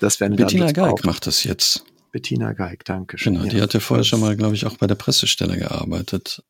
Das 0.00 0.20
wäre 0.20 0.30
Bettina 0.30 0.72
Geig 0.72 1.04
macht 1.04 1.26
das 1.26 1.44
jetzt. 1.44 1.84
Bettina 2.10 2.54
Geig, 2.54 2.84
danke 2.86 3.18
schön. 3.18 3.34
Genau, 3.34 3.46
die 3.46 3.60
hatte 3.60 3.80
vorher 3.80 4.04
schon 4.04 4.20
mal, 4.20 4.36
glaube 4.36 4.54
ich, 4.54 4.64
auch 4.64 4.78
bei 4.78 4.86
der 4.86 4.94
Pressestelle 4.94 5.58
gearbeitet 5.58 6.42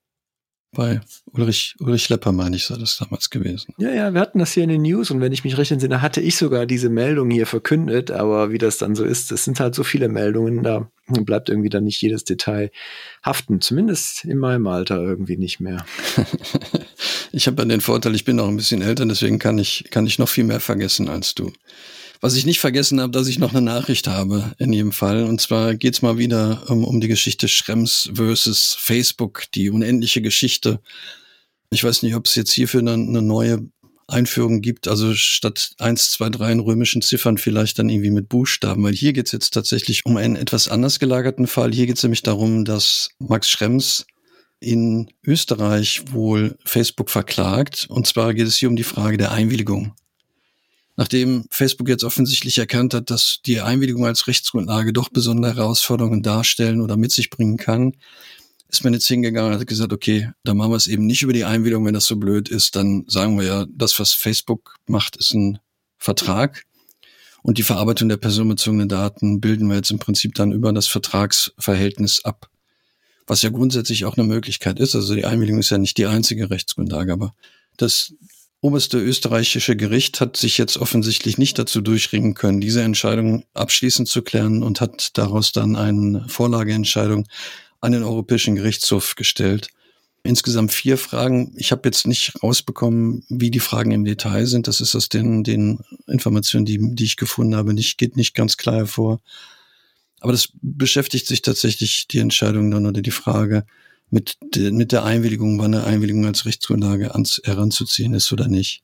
bei 0.73 1.01
Ulrich, 1.33 1.77
Ulrich 1.81 2.09
Lepper, 2.09 2.33
meine 2.33 2.57
ich, 2.57 2.67
sei 2.67 2.77
das 2.77 2.99
damals 2.99 3.31
gewesen. 3.31 3.75
Ja, 3.79 3.91
ja, 3.91 4.13
wir 4.13 4.21
hatten 4.21 4.39
das 4.39 4.53
hier 4.53 4.65
in 4.65 4.69
den 4.69 4.83
News 4.83 5.11
und 5.11 5.21
wenn 5.21 5.33
ich 5.33 5.45
mich 5.45 5.57
recht 5.57 5.73
entsinne, 5.73 6.03
hatte 6.03 6.21
ich 6.21 6.37
sogar 6.37 6.67
diese 6.67 6.91
Meldung 6.91 7.31
hier 7.31 7.47
verkündet, 7.47 8.11
aber 8.11 8.51
wie 8.51 8.59
das 8.59 8.79
dann 8.79 8.95
so 8.95 9.05
ist, 9.05 9.33
es 9.33 9.45
sind 9.45 9.61
halt 9.61 9.75
so 9.75 9.83
viele 9.83 10.09
Meldungen, 10.09 10.63
da 10.63 10.91
bleibt 11.07 11.49
irgendwie 11.49 11.71
dann 11.71 11.85
nicht 11.85 12.03
jedes 12.03 12.25
Detail 12.25 12.71
haften, 13.25 13.61
zumindest 13.61 14.25
in 14.25 14.39
meinem 14.39 14.67
Alter 14.67 15.01
irgendwie 15.01 15.39
nicht 15.39 15.59
mehr. 15.59 15.87
ich 17.33 17.47
habe 17.47 17.63
ja 17.63 17.69
den 17.69 17.81
Vorteil, 17.81 18.15
ich 18.15 18.25
bin 18.25 18.37
noch 18.37 18.49
ein 18.49 18.57
bisschen 18.57 18.83
älter, 18.83 19.07
deswegen 19.07 19.39
kann 19.39 19.59
ich, 19.59 19.85
kann 19.91 20.07
ich 20.07 20.19
noch 20.19 20.29
viel 20.29 20.45
mehr 20.45 20.61
vergessen 20.61 21.09
als 21.09 21.35
du. 21.35 21.53
Was 22.21 22.35
ich 22.35 22.47
nicht 22.47 22.59
vergessen 22.59 23.01
habe, 23.01 23.13
dass 23.13 23.29
ich 23.29 23.39
noch 23.39 23.51
eine 23.51 23.61
Nachricht 23.61 24.09
habe 24.09 24.53
in 24.59 24.73
jedem 24.73 24.93
Fall. 24.93 25.25
Und 25.25 25.41
zwar 25.41 25.77
geht's 25.77 26.03
mal 26.03 26.19
wieder 26.19 26.65
um, 26.69 26.85
um 26.85 27.01
die 27.01 27.09
Geschichte 27.09 27.47
Schrems 27.47 28.11
versus 28.13 28.77
Facebook, 28.79 29.45
die 29.55 29.71
unendliche 29.71 30.21
Geschichte. 30.21 30.81
Ich 31.71 31.85
weiß 31.85 32.03
nicht, 32.03 32.17
ob 32.17 32.27
es 32.27 32.35
jetzt 32.35 32.53
hierfür 32.53 32.81
eine, 32.81 32.95
eine 32.95 33.23
neue 33.23 33.69
Einführung 34.09 34.63
gibt, 34.63 34.89
also 34.89 35.15
statt 35.15 35.73
eins, 35.79 36.11
zwei, 36.11 36.31
drei 36.31 36.51
in 36.51 36.61
römischen 36.61 37.03
Ziffern 37.03 37.37
vielleicht 37.37 37.79
dann 37.79 37.91
irgendwie 37.91 38.11
mit 38.11 38.29
Buchstaben, 38.29 38.83
weil 38.83 38.95
hier 38.95 39.13
geht's 39.13 39.33
jetzt 39.33 39.53
tatsächlich 39.53 40.07
um 40.07 40.17
einen 40.17 40.35
etwas 40.35 40.69
anders 40.69 40.99
gelagerten 40.99 41.47
Fall. 41.47 41.73
Hier 41.73 41.87
geht's 41.87 42.03
nämlich 42.03 42.23
darum, 42.23 42.65
dass 42.65 43.11
Max 43.19 43.51
Schrems 43.51 44.07
in 44.61 45.11
Österreich 45.25 46.03
wohl 46.11 46.57
Facebook 46.65 47.11
verklagt. 47.11 47.87
Und 47.91 48.07
zwar 48.07 48.35
geht 48.35 48.47
es 48.47 48.57
hier 48.57 48.71
um 48.71 48.77
die 48.77 48.83
Frage 48.83 49.19
der 49.19 49.31
Einwilligung 49.31 49.95
nachdem 50.99 51.47
Facebook 51.49 51.89
jetzt 51.89 52.03
offensichtlich 52.03 52.59
erkannt 52.59 52.93
hat, 52.93 53.09
dass 53.09 53.39
die 53.47 53.61
Einwilligung 53.61 54.05
als 54.05 54.27
Rechtsgrundlage 54.27 54.93
doch 54.93 55.09
besondere 55.11 55.55
Herausforderungen 55.55 56.25
darstellen 56.25 56.81
oder 56.81 56.97
mit 56.97 57.13
sich 57.13 57.31
bringen 57.31 57.57
kann, 57.57 57.93
ist 58.69 58.83
man 58.83 58.93
jetzt 58.93 59.07
hingegangen 59.07 59.53
und 59.53 59.61
hat 59.61 59.67
gesagt, 59.69 59.93
okay, 59.93 60.31
dann 60.43 60.57
machen 60.57 60.73
wir 60.73 60.77
es 60.77 60.89
eben 60.89 61.07
nicht 61.07 61.23
über 61.23 61.33
die 61.33 61.45
Einwilligung, 61.45 61.87
wenn 61.87 61.95
das 61.95 62.07
so 62.07 62.17
blöd 62.17 62.49
ist, 62.49 62.75
dann 62.75 63.05
sagen 63.07 63.39
wir 63.39 63.47
ja, 63.47 63.67
das, 63.71 64.01
was 64.01 64.13
Facebook 64.13 64.75
macht, 64.87 65.17
ist 65.17 65.35
ein 65.35 65.61
Vertrag. 65.99 66.65
Und 67.43 67.59
die 67.59 67.63
Verarbeitung 67.63 68.09
der 68.09 68.17
personenbezogenen 68.17 68.89
Daten 68.89 69.41
bilden 69.41 69.69
wir 69.69 69.77
jetzt 69.77 69.93
im 69.93 70.01
Prinzip 70.01 70.35
dann 70.35 70.51
über 70.51 70.73
das 70.73 70.89
Vertragsverhältnis 70.89 72.25
ab. 72.25 72.51
Was 73.29 73.43
ja 73.43 73.51
grundsätzlich 73.51 74.05
auch 74.05 74.17
eine 74.17 74.27
Möglichkeit 74.27 74.81
ist. 74.81 74.97
Also 74.97 75.15
die 75.15 75.25
Einwilligung 75.25 75.61
ist 75.61 75.71
ja 75.71 75.79
nicht 75.79 75.97
die 75.97 76.07
einzige 76.07 76.51
Rechtsgrundlage, 76.51 77.13
aber 77.13 77.35
das 77.77 78.15
oberste 78.61 78.99
österreichische 78.99 79.77
Gericht 79.77 80.21
hat 80.21 80.37
sich 80.37 80.59
jetzt 80.59 80.77
offensichtlich 80.79 81.39
nicht 81.39 81.59
dazu 81.59 81.81
durchringen 81.81 82.35
können, 82.35 82.61
diese 82.61 82.83
Entscheidung 82.83 83.45
abschließend 83.55 84.09
zu 84.09 84.23
klären 84.23 84.63
und 84.63 84.81
hat 84.81 85.17
daraus 85.17 85.53
dann 85.53 85.77
eine 85.77 86.29
Vorlageentscheidung 86.29 87.27
an 87.81 87.93
den 87.93 88.03
Europäischen 88.03 88.57
Gerichtshof 88.57 89.15
gestellt. 89.15 89.69
Insgesamt 90.25 90.73
vier 90.73 90.99
Fragen. 90.99 91.55
Ich 91.57 91.71
habe 91.71 91.83
jetzt 91.85 92.07
nicht 92.07 92.43
rausbekommen, 92.43 93.25
wie 93.29 93.53
die 93.53 93.61
Fragen 93.61 93.93
im 93.93 94.05
Detail 94.05 94.47
sind. 94.47 94.67
Das 94.67 94.81
ist 94.81 94.97
aus 94.97 95.09
den, 95.09 95.45
den 95.45 95.79
Informationen, 96.09 96.67
die, 96.67 96.79
die 96.81 97.05
ich 97.05 97.17
gefunden 97.17 97.55
habe, 97.55 97.73
nicht, 97.73 97.99
geht 97.99 98.17
nicht 98.17 98.35
ganz 98.35 98.57
klar 98.57 98.77
hervor. 98.77 99.21
Aber 100.21 100.33
das 100.33 100.49
beschäftigt 100.61 101.29
sich 101.29 101.43
tatsächlich 101.43 102.09
die 102.09 102.19
Entscheidung 102.19 102.71
dann 102.73 102.87
oder 102.87 103.01
die 103.01 103.13
Frage 103.13 103.65
mit, 104.11 104.37
de, 104.55 104.71
mit 104.71 104.93
der 104.93 105.05
Einwilligung, 105.05 105.59
wann 105.59 105.75
eine 105.75 105.85
Einwilligung 105.85 106.27
als 106.27 106.47
Rechtsgrundlage 106.47 107.13
ans, 107.13 107.41
heranzuziehen 107.45 108.15
ist 108.15 108.33
oder 108.33 108.49
nicht. 108.49 108.83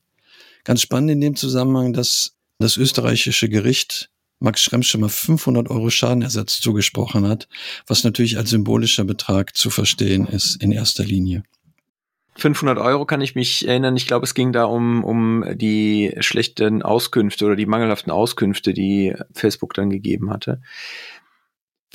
Ganz 0.63 0.81
spannend 0.81 1.11
in 1.11 1.21
dem 1.21 1.35
Zusammenhang, 1.35 1.93
dass 1.93 2.35
das 2.59 2.77
österreichische 2.77 3.49
Gericht 3.49 4.09
Max 4.39 4.61
Schrems 4.61 4.87
schon 4.87 5.01
mal 5.01 5.09
500 5.09 5.69
Euro 5.69 5.89
Schadenersatz 5.89 6.59
zugesprochen 6.59 7.27
hat, 7.27 7.47
was 7.87 8.03
natürlich 8.03 8.37
als 8.37 8.49
symbolischer 8.49 9.05
Betrag 9.05 9.55
zu 9.55 9.69
verstehen 9.69 10.27
ist 10.27 10.61
in 10.61 10.71
erster 10.71 11.03
Linie. 11.03 11.43
500 12.37 12.77
Euro 12.77 13.05
kann 13.05 13.21
ich 13.21 13.35
mich 13.35 13.65
erinnern. 13.65 13.95
Ich 13.95 14.07
glaube, 14.07 14.25
es 14.25 14.33
ging 14.33 14.51
da 14.51 14.65
um, 14.65 15.05
um 15.05 15.45
die 15.53 16.13
schlechten 16.19 16.81
Auskünfte 16.81 17.45
oder 17.45 17.55
die 17.55 17.65
mangelhaften 17.65 18.11
Auskünfte, 18.11 18.73
die 18.73 19.15
Facebook 19.33 19.73
dann 19.73 19.89
gegeben 19.89 20.29
hatte. 20.29 20.61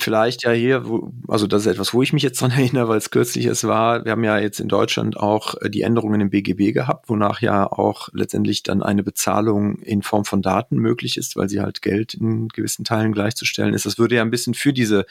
Vielleicht 0.01 0.41
ja 0.41 0.51
hier, 0.51 0.87
wo, 0.87 1.13
also 1.27 1.45
das 1.45 1.61
ist 1.61 1.73
etwas, 1.73 1.93
wo 1.93 2.01
ich 2.01 2.11
mich 2.11 2.23
jetzt 2.23 2.41
dran 2.41 2.49
erinnere, 2.49 2.87
weil 2.87 2.97
es 2.97 3.11
kürzlich 3.11 3.45
es 3.45 3.65
war. 3.65 4.03
Wir 4.03 4.13
haben 4.13 4.23
ja 4.23 4.39
jetzt 4.39 4.59
in 4.59 4.67
Deutschland 4.67 5.15
auch 5.15 5.53
äh, 5.61 5.69
die 5.69 5.83
Änderungen 5.83 6.21
im 6.21 6.31
BGB 6.31 6.73
gehabt, 6.73 7.07
wonach 7.07 7.39
ja 7.39 7.71
auch 7.71 8.09
letztendlich 8.11 8.63
dann 8.63 8.81
eine 8.81 9.03
Bezahlung 9.03 9.77
in 9.77 10.01
Form 10.01 10.25
von 10.25 10.41
Daten 10.41 10.77
möglich 10.77 11.17
ist, 11.17 11.35
weil 11.35 11.49
sie 11.49 11.61
halt 11.61 11.83
Geld 11.83 12.15
in 12.15 12.47
gewissen 12.47 12.83
Teilen 12.83 13.11
gleichzustellen 13.11 13.75
ist. 13.75 13.85
Das 13.85 13.99
würde 13.99 14.15
ja 14.15 14.23
ein 14.23 14.31
bisschen 14.31 14.55
für 14.55 14.73
diese 14.73 15.05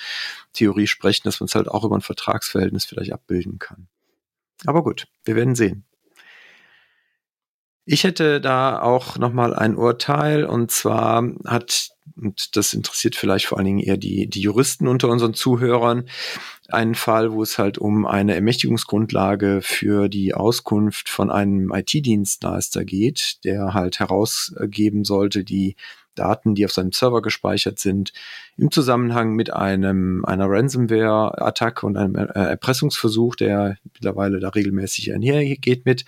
Theorie 0.55 0.89
sprechen, 0.89 1.23
dass 1.25 1.39
man 1.39 1.47
es 1.47 1.55
halt 1.55 1.69
auch 1.69 1.85
über 1.85 1.97
ein 1.97 2.01
Vertragsverhältnis 2.01 2.85
vielleicht 2.85 3.13
abbilden 3.13 3.61
kann. 3.61 3.87
Aber 4.67 4.83
gut, 4.83 5.07
wir 5.25 5.37
werden 5.37 5.55
sehen. 5.55 5.85
Ich 7.93 8.05
hätte 8.05 8.41
da 8.41 8.81
auch 8.81 9.19
nochmal 9.19 9.53
ein 9.53 9.75
Urteil 9.75 10.45
und 10.45 10.71
zwar 10.71 11.25
hat, 11.45 11.91
und 12.15 12.55
das 12.57 12.73
interessiert 12.73 13.17
vielleicht 13.17 13.47
vor 13.47 13.59
allen 13.59 13.65
Dingen 13.65 13.81
eher 13.81 13.97
die, 13.97 14.31
die 14.31 14.43
Juristen 14.43 14.87
unter 14.87 15.09
unseren 15.09 15.35
Zuhörern, 15.35 16.09
einen 16.69 16.95
Fall, 16.95 17.33
wo 17.33 17.43
es 17.43 17.59
halt 17.59 17.79
um 17.79 18.07
eine 18.07 18.37
Ermächtigungsgrundlage 18.37 19.59
für 19.61 20.09
die 20.09 20.35
Auskunft 20.35 21.09
von 21.09 21.33
einem 21.33 21.73
IT-Dienstleister 21.73 22.85
geht, 22.85 23.43
der 23.43 23.75
halt 23.75 23.99
herausgeben 23.99 25.03
sollte, 25.03 25.43
die 25.43 25.75
Daten, 26.15 26.55
die 26.55 26.65
auf 26.67 26.73
seinem 26.73 26.93
Server 26.93 27.23
gespeichert 27.23 27.81
sind, 27.81 28.13
im 28.57 28.71
Zusammenhang 28.71 29.35
mit 29.35 29.53
einem, 29.53 30.25
einer 30.27 30.47
Ransomware-Attacke 30.49 31.85
und 31.85 31.97
einem 31.97 32.15
Erpressungsversuch, 32.15 33.35
der 33.35 33.79
mittlerweile 33.95 34.39
da 34.39 34.51
regelmäßig 34.51 35.13
einhergeht 35.13 35.87
mit. 35.87 36.05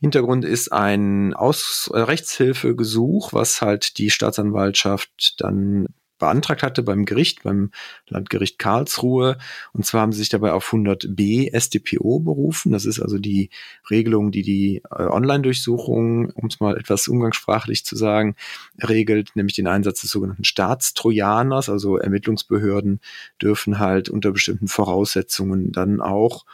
Hintergrund 0.00 0.44
ist 0.44 0.72
ein 0.72 1.34
Aus 1.34 1.90
äh, 1.92 1.98
Rechtshilfegesuch, 1.98 3.32
was 3.32 3.62
halt 3.62 3.98
die 3.98 4.10
Staatsanwaltschaft 4.10 5.40
dann 5.40 5.88
beantragt 6.18 6.62
hatte 6.62 6.82
beim 6.82 7.04
Gericht, 7.04 7.44
beim 7.44 7.70
Landgericht 8.08 8.58
Karlsruhe. 8.58 9.38
Und 9.72 9.86
zwar 9.86 10.02
haben 10.02 10.12
sie 10.12 10.18
sich 10.18 10.28
dabei 10.28 10.52
auf 10.52 10.72
100b 10.72 11.58
StPO 11.58 12.20
berufen. 12.20 12.72
Das 12.72 12.84
ist 12.84 13.00
also 13.00 13.18
die 13.18 13.50
Regelung, 13.88 14.30
die 14.30 14.42
die 14.42 14.82
äh, 14.90 15.04
Online-Durchsuchung, 15.04 16.30
um 16.30 16.48
es 16.48 16.60
mal 16.60 16.76
etwas 16.76 17.08
umgangssprachlich 17.08 17.84
zu 17.84 17.96
sagen, 17.96 18.36
regelt, 18.82 19.34
nämlich 19.36 19.54
den 19.54 19.68
Einsatz 19.68 20.00
des 20.02 20.10
sogenannten 20.10 20.44
Staatstrojaners. 20.44 21.68
Also 21.68 21.96
Ermittlungsbehörden 21.96 23.00
dürfen 23.40 23.78
halt 23.78 24.08
unter 24.08 24.32
bestimmten 24.32 24.68
Voraussetzungen 24.68 25.72
dann 25.72 26.00
auch 26.00 26.44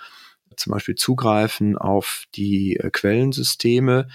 zum 0.56 0.72
Beispiel 0.72 0.94
zugreifen 0.94 1.76
auf 1.76 2.24
die 2.34 2.76
äh, 2.76 2.90
Quellensysteme 2.90 4.08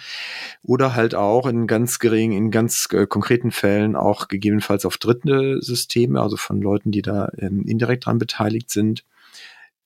oder 0.63 0.95
halt 0.95 1.15
auch 1.15 1.47
in 1.47 1.67
ganz 1.67 1.99
geringen, 1.99 2.37
in 2.37 2.51
ganz 2.51 2.87
äh, 2.91 3.07
konkreten 3.07 3.51
Fällen 3.51 3.95
auch 3.95 4.27
gegebenenfalls 4.27 4.85
auf 4.85 4.97
dritte 4.97 5.61
Systeme, 5.61 6.21
also 6.21 6.37
von 6.37 6.61
Leuten, 6.61 6.91
die 6.91 7.01
da 7.01 7.29
ähm, 7.37 7.63
indirekt 7.65 8.05
dran 8.05 8.19
beteiligt 8.19 8.69
sind. 8.69 9.05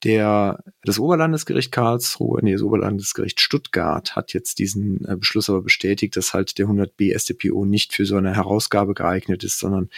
Der, 0.04 0.62
das 0.84 1.00
Oberlandesgericht 1.00 1.72
Karlsruhe, 1.72 2.42
nee, 2.44 2.52
das 2.52 2.62
Oberlandesgericht 2.62 3.40
Stuttgart 3.40 4.18
hat 4.18 4.34
jetzt 4.34 4.60
diesen 4.60 5.06
äh, 5.06 5.16
Beschluss 5.16 5.50
aber 5.50 5.62
bestätigt, 5.62 6.18
dass 6.18 6.34
halt 6.34 6.58
der 6.58 6.68
100b 6.68 7.18
StPO 7.18 7.64
nicht 7.64 7.94
für 7.94 8.06
so 8.06 8.18
eine 8.18 8.36
Herausgabe 8.36 8.96
geeignet 8.96 9.46
ist, 9.46 9.60
sondern 9.60 9.90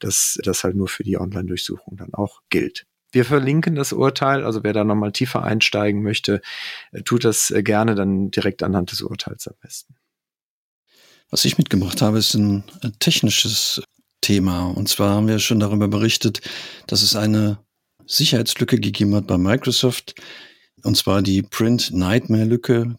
dass 0.00 0.36
das 0.42 0.64
halt 0.64 0.74
nur 0.74 0.88
für 0.88 1.04
die 1.04 1.16
Online-Durchsuchung 1.16 1.96
dann 1.96 2.12
auch 2.12 2.40
gilt. 2.48 2.86
Wir 3.12 3.26
verlinken 3.26 3.74
das 3.74 3.92
Urteil, 3.92 4.44
also 4.44 4.64
wer 4.64 4.72
da 4.72 4.84
nochmal 4.84 5.12
tiefer 5.12 5.42
einsteigen 5.44 6.02
möchte, 6.02 6.40
äh, 6.90 7.02
tut 7.02 7.24
das 7.24 7.50
äh, 7.50 7.62
gerne 7.62 7.94
dann 7.94 8.30
direkt 8.30 8.62
anhand 8.62 8.90
des 8.90 9.02
Urteils 9.02 9.46
am 9.46 9.54
besten. 9.60 9.94
Was 11.30 11.44
ich 11.44 11.58
mitgebracht 11.58 12.02
habe, 12.02 12.18
ist 12.18 12.34
ein 12.34 12.64
äh, 12.82 12.90
technisches 12.98 13.82
Thema. 14.22 14.64
Und 14.64 14.88
zwar 14.88 15.14
haben 15.14 15.28
wir 15.28 15.38
schon 15.38 15.60
darüber 15.60 15.88
berichtet, 15.88 16.40
dass 16.86 17.02
es 17.02 17.14
eine 17.14 17.58
Sicherheitslücke 18.06 18.80
gegeben 18.80 19.14
hat 19.14 19.26
bei 19.26 19.36
Microsoft. 19.36 20.14
Und 20.82 20.96
zwar 20.96 21.22
die 21.22 21.42
Print 21.42 21.92
Nightmare 21.92 22.44
Lücke. 22.44 22.96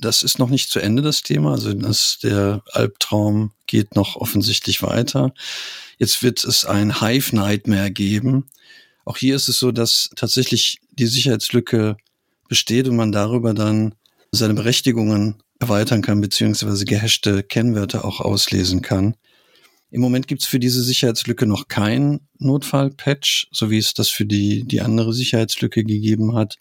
Das 0.00 0.22
ist 0.22 0.38
noch 0.38 0.50
nicht 0.50 0.70
zu 0.70 0.80
Ende, 0.80 1.02
das 1.02 1.22
Thema. 1.22 1.52
Also 1.52 1.72
das, 1.72 2.18
der 2.22 2.62
Albtraum 2.72 3.52
geht 3.66 3.94
noch 3.96 4.16
offensichtlich 4.16 4.82
weiter. 4.82 5.32
Jetzt 5.98 6.22
wird 6.22 6.44
es 6.44 6.64
ein 6.64 7.00
Hive 7.00 7.34
Nightmare 7.34 7.90
geben. 7.90 8.50
Auch 9.04 9.16
hier 9.16 9.36
ist 9.36 9.48
es 9.48 9.58
so, 9.58 9.72
dass 9.72 10.10
tatsächlich 10.16 10.78
die 10.92 11.06
Sicherheitslücke 11.06 11.96
besteht 12.48 12.88
und 12.88 12.96
man 12.96 13.12
darüber 13.12 13.54
dann 13.54 13.94
seine 14.32 14.54
Berechtigungen 14.54 15.42
erweitern 15.60 16.02
kann, 16.02 16.20
beziehungsweise 16.20 16.84
gehashte 16.84 17.42
Kennwörter 17.42 18.04
auch 18.04 18.20
auslesen 18.20 18.82
kann. 18.82 19.14
Im 19.90 20.00
Moment 20.00 20.26
gibt 20.26 20.42
es 20.42 20.48
für 20.48 20.58
diese 20.58 20.82
Sicherheitslücke 20.82 21.46
noch 21.46 21.68
kein 21.68 22.20
Notfall-Patch, 22.38 23.48
so 23.52 23.70
wie 23.70 23.78
es 23.78 23.94
das 23.94 24.08
für 24.08 24.26
die, 24.26 24.64
die 24.64 24.80
andere 24.80 25.12
Sicherheitslücke 25.12 25.84
gegeben 25.84 26.34
hat. 26.34 26.56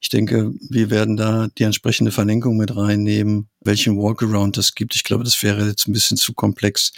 Ich 0.00 0.08
denke, 0.08 0.52
wir 0.68 0.90
werden 0.90 1.16
da 1.16 1.46
die 1.56 1.62
entsprechende 1.62 2.10
Verlinkung 2.10 2.56
mit 2.56 2.74
reinnehmen, 2.74 3.48
welchen 3.60 3.96
Walkaround 3.96 4.58
es 4.58 4.74
gibt. 4.74 4.96
Ich 4.96 5.04
glaube, 5.04 5.22
das 5.22 5.40
wäre 5.44 5.64
jetzt 5.68 5.86
ein 5.86 5.92
bisschen 5.92 6.16
zu 6.16 6.32
komplex, 6.32 6.92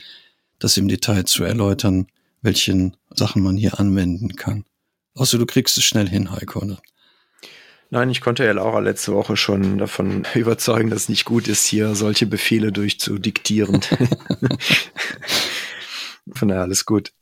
das 0.59 0.79
im 0.79 0.89
Detail 0.89 1.25
zu 1.25 1.45
erläutern, 1.45 2.07
welchen 2.41 2.97
Sachen 3.11 3.43
man 3.43 3.59
hier 3.59 3.79
anwenden 3.79 4.37
kann. 4.37 4.65
Außer 5.14 5.38
du 5.38 5.47
kriegst 5.47 5.78
es 5.78 5.85
schnell 5.85 6.09
hin, 6.09 6.30
Heiko. 6.33 6.64
Ne? 6.64 6.78
Nein, 7.90 8.11
ich 8.11 8.21
konnte 8.21 8.44
ja 8.44 8.52
Laura 8.52 8.80
letzte 8.80 9.12
Woche 9.12 9.37
schon 9.37 9.78
davon 9.78 10.26
überzeugen, 10.35 10.90
dass 10.90 11.02
es 11.02 11.09
nicht 11.09 11.25
gut 11.25 11.47
ist, 11.49 11.66
hier 11.66 11.94
solche 11.94 12.26
Befehle 12.26 12.73
durchzudiktieren. 12.73 13.80
Von 16.33 16.49
daher 16.49 16.62
alles 16.62 16.87
gut. 16.87 17.12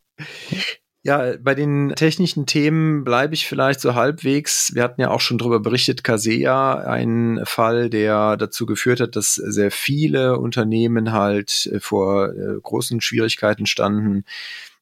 Ja, 1.05 1.37
bei 1.37 1.57
den 1.57 1.93
technischen 1.97 2.47
Themen 2.47 3.03
bleibe 3.03 3.35
ich 3.35 3.49
vielleicht 3.49 3.81
so 3.81 3.97
halbwegs. 3.97 4.71
Wir 4.73 4.85
hatten 4.85 5.01
ja 5.01 5.11
auch 5.11 5.21
schon 5.21 5.37
darüber 5.37 5.59
berichtet, 5.59 6.05
Casea, 6.05 6.75
ein 6.75 7.41
Fall, 7.45 7.91
der 7.91 8.37
dazu 8.37 8.67
geführt 8.67 9.01
hat, 9.01 9.17
dass 9.17 9.35
sehr 9.35 9.73
viele 9.73 10.39
Unternehmen 10.39 11.11
halt 11.13 11.69
äh, 11.73 11.81
vor 11.81 12.29
äh, 12.29 12.61
großen 12.63 13.01
Schwierigkeiten 13.01 13.67
standen, 13.67 14.25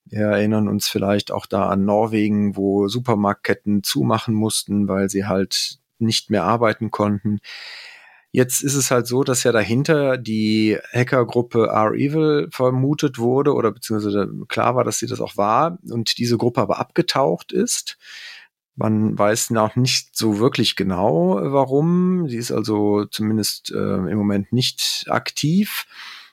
wir 0.06 0.26
erinnern 0.26 0.68
uns 0.68 0.88
vielleicht 0.88 1.30
auch 1.30 1.46
da 1.46 1.68
an 1.68 1.84
Norwegen, 1.84 2.56
wo 2.56 2.88
Supermarktketten 2.88 3.82
zumachen 3.82 4.34
mussten, 4.34 4.88
weil 4.88 5.08
sie 5.08 5.26
halt 5.26 5.78
nicht 5.98 6.30
mehr 6.30 6.44
arbeiten 6.44 6.90
konnten. 6.90 7.40
Jetzt 8.32 8.62
ist 8.62 8.74
es 8.76 8.92
halt 8.92 9.08
so, 9.08 9.24
dass 9.24 9.42
ja 9.42 9.50
dahinter 9.50 10.16
die 10.16 10.78
Hackergruppe 10.92 11.66
R-Evil 11.66 12.48
vermutet 12.52 13.18
wurde 13.18 13.54
oder 13.54 13.72
beziehungsweise 13.72 14.28
klar 14.46 14.76
war, 14.76 14.84
dass 14.84 14.98
sie 14.98 15.08
das 15.08 15.20
auch 15.20 15.36
war 15.36 15.78
und 15.90 16.18
diese 16.18 16.38
Gruppe 16.38 16.60
aber 16.60 16.78
abgetaucht 16.78 17.50
ist. 17.52 17.98
Man 18.76 19.18
weiß 19.18 19.50
noch 19.50 19.74
nicht 19.74 20.16
so 20.16 20.38
wirklich 20.38 20.76
genau, 20.76 21.40
warum. 21.42 22.28
Sie 22.28 22.36
ist 22.36 22.52
also 22.52 23.04
zumindest 23.04 23.72
äh, 23.72 23.76
im 23.76 24.16
Moment 24.16 24.52
nicht 24.52 25.06
aktiv. 25.08 25.86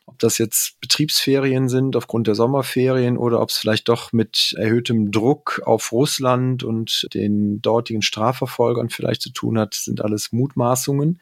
Ob 0.08 0.18
das 0.20 0.38
jetzt 0.38 0.80
Betriebsferien 0.80 1.68
sind 1.68 1.98
aufgrund 1.98 2.28
der 2.28 2.36
Sommerferien 2.36 3.18
oder 3.18 3.42
ob 3.42 3.50
es 3.50 3.58
vielleicht 3.58 3.90
doch 3.90 4.14
mit 4.14 4.56
erhöhtem 4.58 5.12
Druck 5.12 5.62
auf 5.66 5.92
Russland 5.92 6.64
und 6.64 7.08
den 7.14 7.62
dortigen 7.62 8.02
Strafverfolgern 8.02 8.90
vielleicht 8.90 9.22
zu 9.22 9.32
tun 9.32 9.60
hat, 9.60 9.76
sind 9.76 10.02
alles 10.02 10.32
Mutmaßungen. 10.32 11.20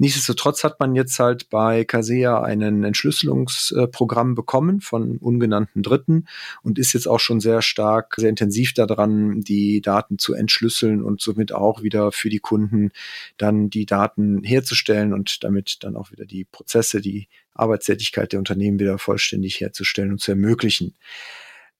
Nichtsdestotrotz 0.00 0.62
hat 0.62 0.78
man 0.78 0.94
jetzt 0.94 1.18
halt 1.18 1.50
bei 1.50 1.84
Casea 1.84 2.40
einen 2.40 2.84
Entschlüsselungsprogramm 2.84 4.36
bekommen 4.36 4.80
von 4.80 5.18
ungenannten 5.18 5.82
Dritten 5.82 6.26
und 6.62 6.78
ist 6.78 6.92
jetzt 6.92 7.08
auch 7.08 7.18
schon 7.18 7.40
sehr 7.40 7.62
stark, 7.62 8.14
sehr 8.16 8.30
intensiv 8.30 8.74
daran, 8.74 9.40
die 9.40 9.80
Daten 9.80 10.18
zu 10.18 10.34
entschlüsseln 10.34 11.02
und 11.02 11.20
somit 11.20 11.52
auch 11.52 11.82
wieder 11.82 12.12
für 12.12 12.30
die 12.30 12.38
Kunden 12.38 12.90
dann 13.38 13.70
die 13.70 13.86
Daten 13.86 14.44
herzustellen 14.44 15.12
und 15.12 15.42
damit 15.42 15.78
dann 15.82 15.96
auch 15.96 16.12
wieder 16.12 16.26
die 16.26 16.44
Prozesse, 16.44 17.00
die 17.00 17.26
Arbeitstätigkeit 17.54 18.30
der 18.32 18.38
Unternehmen 18.38 18.78
wieder 18.78 18.98
vollständig 18.98 19.60
herzustellen 19.60 20.12
und 20.12 20.20
zu 20.20 20.30
ermöglichen. 20.30 20.94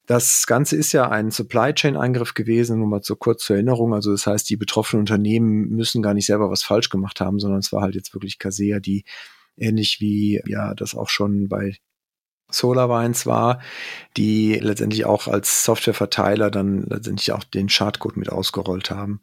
Das 0.09 0.47
Ganze 0.47 0.75
ist 0.75 0.93
ja 0.93 1.11
ein 1.11 1.31
Supply 1.31 1.75
Chain 1.75 1.95
Eingriff 1.95 2.33
gewesen, 2.33 2.79
nur 2.79 2.89
mal 2.89 3.03
so 3.03 3.15
kurz 3.15 3.45
zur 3.45 3.57
Erinnerung. 3.57 3.93
Also 3.93 4.11
das 4.11 4.27
heißt, 4.27 4.49
die 4.49 4.57
betroffenen 4.57 5.01
Unternehmen 5.01 5.69
müssen 5.69 6.01
gar 6.01 6.15
nicht 6.15 6.25
selber 6.25 6.51
was 6.51 6.63
falsch 6.63 6.89
gemacht 6.89 7.21
haben, 7.21 7.39
sondern 7.39 7.59
es 7.61 7.73
war 7.75 7.83
halt 7.83 7.95
jetzt 7.95 8.15
wirklich 8.15 8.39
Casea, 8.39 8.81
die 8.81 9.05
ähnlich 9.59 10.01
wie 10.01 10.41
ja 10.47 10.75
das 10.75 10.95
auch 10.95 11.11
schon 11.11 11.51
bei 11.51 11.77
SolarWinds 12.51 13.27
war, 13.27 13.61
die 14.17 14.55
letztendlich 14.55 15.05
auch 15.05 15.29
als 15.29 15.67
Softwareverteiler 15.67 16.51
dann 16.51 16.85
letztendlich 16.85 17.33
auch 17.33 17.45
den 17.45 17.69
Schadcode 17.69 18.17
mit 18.17 18.31
ausgerollt 18.31 18.91
haben. 18.91 19.21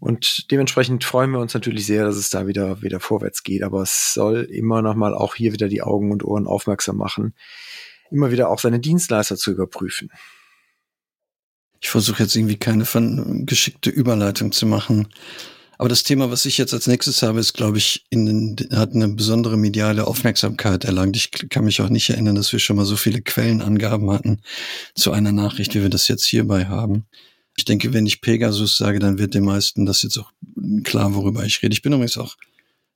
Und 0.00 0.50
dementsprechend 0.50 1.04
freuen 1.04 1.32
wir 1.32 1.40
uns 1.40 1.52
natürlich 1.52 1.84
sehr, 1.84 2.06
dass 2.06 2.16
es 2.16 2.30
da 2.30 2.46
wieder, 2.46 2.80
wieder 2.80 3.00
vorwärts 3.00 3.42
geht. 3.42 3.62
Aber 3.62 3.82
es 3.82 4.14
soll 4.14 4.44
immer 4.44 4.80
noch 4.80 4.94
mal 4.94 5.12
auch 5.12 5.34
hier 5.34 5.52
wieder 5.52 5.68
die 5.68 5.82
Augen 5.82 6.10
und 6.10 6.24
Ohren 6.24 6.46
aufmerksam 6.46 6.96
machen, 6.96 7.34
immer 8.10 8.30
wieder 8.30 8.48
auch 8.50 8.58
seine 8.58 8.80
Dienstleister 8.80 9.36
zu 9.36 9.52
überprüfen. 9.52 10.10
Ich 11.80 11.90
versuche 11.90 12.22
jetzt 12.22 12.34
irgendwie 12.34 12.56
keine 12.56 12.84
geschickte 13.44 13.90
Überleitung 13.90 14.52
zu 14.52 14.66
machen. 14.66 15.08
Aber 15.78 15.90
das 15.90 16.04
Thema, 16.04 16.30
was 16.30 16.46
ich 16.46 16.56
jetzt 16.56 16.72
als 16.72 16.86
nächstes 16.86 17.22
habe, 17.22 17.38
ist, 17.38 17.52
glaube 17.52 17.76
ich, 17.76 18.06
in, 18.08 18.56
hat 18.72 18.94
eine 18.94 19.08
besondere 19.08 19.58
mediale 19.58 20.06
Aufmerksamkeit 20.06 20.84
erlangt. 20.84 21.16
Ich 21.16 21.30
kann 21.50 21.66
mich 21.66 21.82
auch 21.82 21.90
nicht 21.90 22.08
erinnern, 22.08 22.34
dass 22.34 22.52
wir 22.52 22.58
schon 22.58 22.76
mal 22.76 22.86
so 22.86 22.96
viele 22.96 23.20
Quellenangaben 23.20 24.10
hatten 24.10 24.40
zu 24.94 25.12
einer 25.12 25.32
Nachricht, 25.32 25.74
wie 25.74 25.82
wir 25.82 25.90
das 25.90 26.08
jetzt 26.08 26.24
hierbei 26.24 26.66
haben. 26.66 27.04
Ich 27.58 27.66
denke, 27.66 27.92
wenn 27.92 28.06
ich 28.06 28.20
Pegasus 28.22 28.76
sage, 28.78 28.98
dann 28.98 29.18
wird 29.18 29.34
den 29.34 29.44
meisten 29.44 29.86
das 29.86 30.02
jetzt 30.02 30.18
auch 30.18 30.32
klar, 30.84 31.14
worüber 31.14 31.44
ich 31.44 31.62
rede. 31.62 31.74
Ich 31.74 31.82
bin 31.82 31.92
übrigens 31.92 32.18
auch 32.18 32.36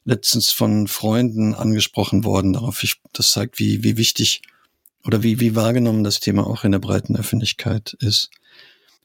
letztens 0.04 0.50
von 0.50 0.88
Freunden 0.88 1.54
angesprochen 1.54 2.24
worden 2.24 2.54
darauf. 2.54 2.82
Ich, 2.82 2.96
das 3.12 3.32
zeigt, 3.32 3.58
wie, 3.58 3.82
wie 3.82 3.96
wichtig 3.96 4.42
oder 5.04 5.22
wie, 5.22 5.40
wie 5.40 5.56
wahrgenommen 5.56 6.04
das 6.04 6.20
Thema 6.20 6.46
auch 6.46 6.64
in 6.64 6.72
der 6.72 6.78
breiten 6.78 7.16
Öffentlichkeit 7.16 7.96
ist. 8.00 8.30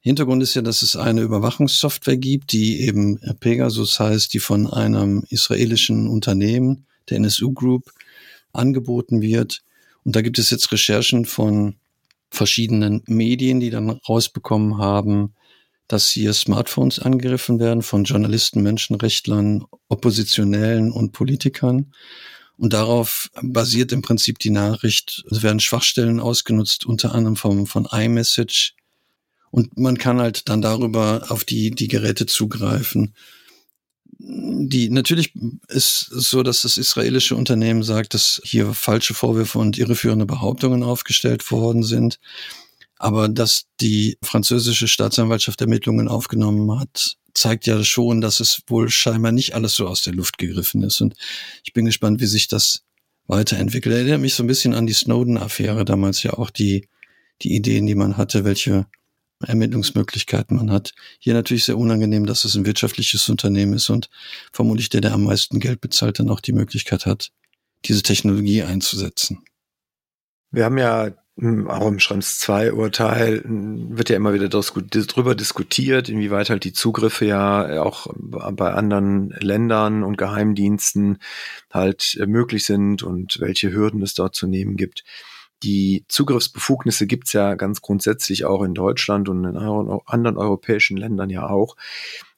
Hintergrund 0.02 0.44
ist 0.44 0.54
ja, 0.54 0.62
dass 0.62 0.84
es 0.84 0.96
eine 0.96 1.22
Überwachungssoftware 1.22 2.18
gibt, 2.18 2.52
die 2.52 2.82
eben 2.82 3.20
Pegasus 3.40 4.00
heißt, 4.00 4.34
die 4.34 4.40
von 4.40 4.72
einem 4.72 5.24
israelischen 5.30 6.08
Unternehmen, 6.08 6.86
der 7.10 7.18
NSU 7.18 7.54
Group, 7.54 7.92
angeboten 8.54 9.22
wird. 9.22 9.64
Und 10.04 10.16
da 10.16 10.22
gibt 10.22 10.38
es 10.38 10.52
jetzt 10.52 10.72
Recherchen 10.72 11.25
von 11.25 11.75
verschiedenen 12.30 13.02
Medien, 13.08 13.60
die 13.60 13.72
dann 13.72 13.90
rausbekommen 13.90 14.78
haben, 14.78 15.34
dass 15.88 16.10
hier 16.10 16.34
Smartphones 16.34 17.00
angegriffen 17.00 17.60
werden 17.60 17.82
von 17.82 18.04
Journalisten, 18.04 18.62
Menschenrechtlern, 18.62 19.66
Oppositionellen 19.88 20.92
und 20.92 21.12
Politikern. 21.12 21.92
Und 22.57 22.74
darauf 22.74 23.29
basiert 23.41 23.91
im 23.91 24.01
Prinzip 24.01 24.39
die 24.39 24.50
Nachricht. 24.50 25.25
Es 25.29 25.43
werden 25.43 25.59
Schwachstellen 25.59 26.19
ausgenutzt, 26.19 26.85
unter 26.85 27.13
anderem 27.13 27.35
vom, 27.35 27.67
von 27.67 27.85
iMessage. 27.91 28.75
Und 29.51 29.77
man 29.77 29.97
kann 29.97 30.19
halt 30.19 30.47
dann 30.50 30.62
darüber 30.62 31.25
auf 31.29 31.43
die, 31.43 31.71
die 31.71 31.88
Geräte 31.88 32.25
zugreifen. 32.25 33.13
Die, 34.17 34.89
natürlich 34.89 35.33
ist 35.67 36.12
es 36.12 36.29
so, 36.29 36.41
dass 36.41 36.62
das 36.62 36.77
israelische 36.77 37.35
Unternehmen 37.35 37.83
sagt, 37.83 38.13
dass 38.13 38.41
hier 38.43 38.74
falsche 38.74 39.13
Vorwürfe 39.13 39.59
und 39.59 39.77
irreführende 39.77 40.25
Behauptungen 40.25 40.83
aufgestellt 40.83 41.50
worden 41.51 41.83
sind. 41.83 42.19
Aber 42.97 43.27
dass 43.27 43.65
die 43.81 44.17
französische 44.21 44.88
Staatsanwaltschaft 44.88 45.59
Ermittlungen 45.59 46.07
aufgenommen 46.07 46.79
hat, 46.79 47.17
zeigt 47.36 47.68
ja 47.68 47.84
schon, 47.84 48.22
dass 48.22 48.39
es 48.39 48.62
wohl 48.68 48.89
scheinbar 48.89 49.32
nicht 49.32 49.54
alles 49.54 49.75
so 49.75 49.88
aus 49.88 50.01
der 50.01 50.13
Luft 50.13 50.38
gegriffen 50.38 50.82
ist. 50.84 51.01
Und 51.01 51.15
ich 51.63 51.74
bin 51.74 51.86
gespannt, 51.86 52.22
wie 52.22 52.25
sich 52.25 52.48
das 52.48 52.84
weiterentwickelt. 53.27 53.94
Erinnert 53.94 54.22
mich 54.22 54.34
so 54.34 54.44
ein 54.44 54.48
bisschen 54.48 54.74
an 54.74 54.88
die 54.88 54.94
Snowden-Affäre, 54.94 55.86
damals 55.86 56.24
ja 56.24 56.34
auch 56.34 56.50
die, 56.50 56.88
die 57.42 57.54
Ideen, 57.54 57.86
die 57.86 57.96
man 57.96 58.18
hatte, 58.18 58.46
welche 58.46 58.88
Ermittlungsmöglichkeiten 59.46 60.56
man 60.56 60.72
hat. 60.72 60.94
Hier 61.20 61.34
natürlich 61.34 61.65
sehr 61.65 61.77
unangenehm, 61.77 62.25
dass 62.25 62.46
es 62.46 62.56
ein 62.56 62.65
wirtschaftliches 62.65 63.27
Unternehmen 63.27 63.74
ist 63.74 63.89
und 63.89 64.10
vermutlich 64.54 64.89
der, 64.89 65.01
der 65.01 65.13
am 65.13 65.25
meisten 65.25 65.60
Geld 65.60 65.82
bezahlt, 65.82 66.20
dann 66.20 66.30
auch 66.30 66.39
die 66.39 66.54
Möglichkeit 66.54 67.06
hat, 67.06 67.32
diese 67.84 68.01
Technologie 68.01 68.63
einzusetzen. 68.63 69.44
Wir 70.51 70.63
haben 70.63 70.77
ja 70.77 71.12
auch 71.38 71.88
im 71.88 72.00
Schrems 72.00 72.39
2 72.39 72.72
Urteil 72.74 73.44
hm, 73.44 73.98
wird 73.98 74.10
ja 74.10 74.15
immer 74.15 74.34
wieder 74.34 74.48
darüber 74.48 75.36
diskutiert, 75.36 76.08
inwieweit 76.08 76.50
halt 76.50 76.63
die 76.63 76.72
Zugriffe 76.72 77.25
ja 77.25 77.82
auch 77.84 78.08
bei 78.15 78.72
anderen 78.72 79.32
Ländern 79.39 80.04
und 80.04 80.18
Geheimdiensten 80.18 81.20
halt 81.74 82.18
äh, 82.20 82.25
möglich 82.25 82.63
sind 82.63 83.04
und 83.04 83.39
welche 83.42 83.74
Hürden 83.74 84.01
es 84.01 84.13
dort 84.13 84.36
zu 84.36 84.48
nehmen 84.48 84.77
gibt. 84.77 85.04
Die 85.63 86.06
Zugriffsbefugnisse 86.08 87.08
gibt's 87.08 87.34
ja 87.34 87.56
ganz 87.56 87.82
grundsätzlich 87.82 88.46
auch 88.46 88.62
in 88.62 88.74
Deutschland 88.74 89.29
und 89.29 89.46
in 89.46 89.57
anderen 89.57 90.38
europäischen 90.38 90.96
Ländern 90.96 91.29
ja 91.29 91.50
auch. 91.50 91.75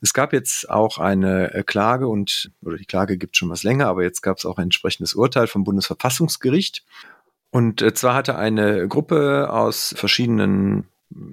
Es 0.02 0.14
gab 0.14 0.34
jetzt 0.34 0.70
auch 0.70 0.98
eine 0.98 1.54
äh, 1.54 1.64
Klage 1.64 2.08
und, 2.08 2.52
oder 2.64 2.78
die 2.78 2.86
Klage 2.86 3.18
gibt 3.18 3.38
schon 3.38 3.50
was 3.50 3.64
länger, 3.64 3.88
aber 3.88 4.04
jetzt 4.04 4.22
gab 4.22 4.38
es 4.38 4.46
auch 4.46 4.58
ein 4.58 4.66
entsprechendes 4.66 5.14
Urteil 5.14 5.48
vom 5.48 5.64
Bundesverfassungsgericht. 5.64 6.84
Und 7.58 7.82
äh, 7.82 7.92
zwar 7.92 8.14
hatte 8.14 8.38
eine 8.38 8.88
Gruppe 8.88 9.52
aus 9.52 9.96
verschiedenen, 9.98 10.84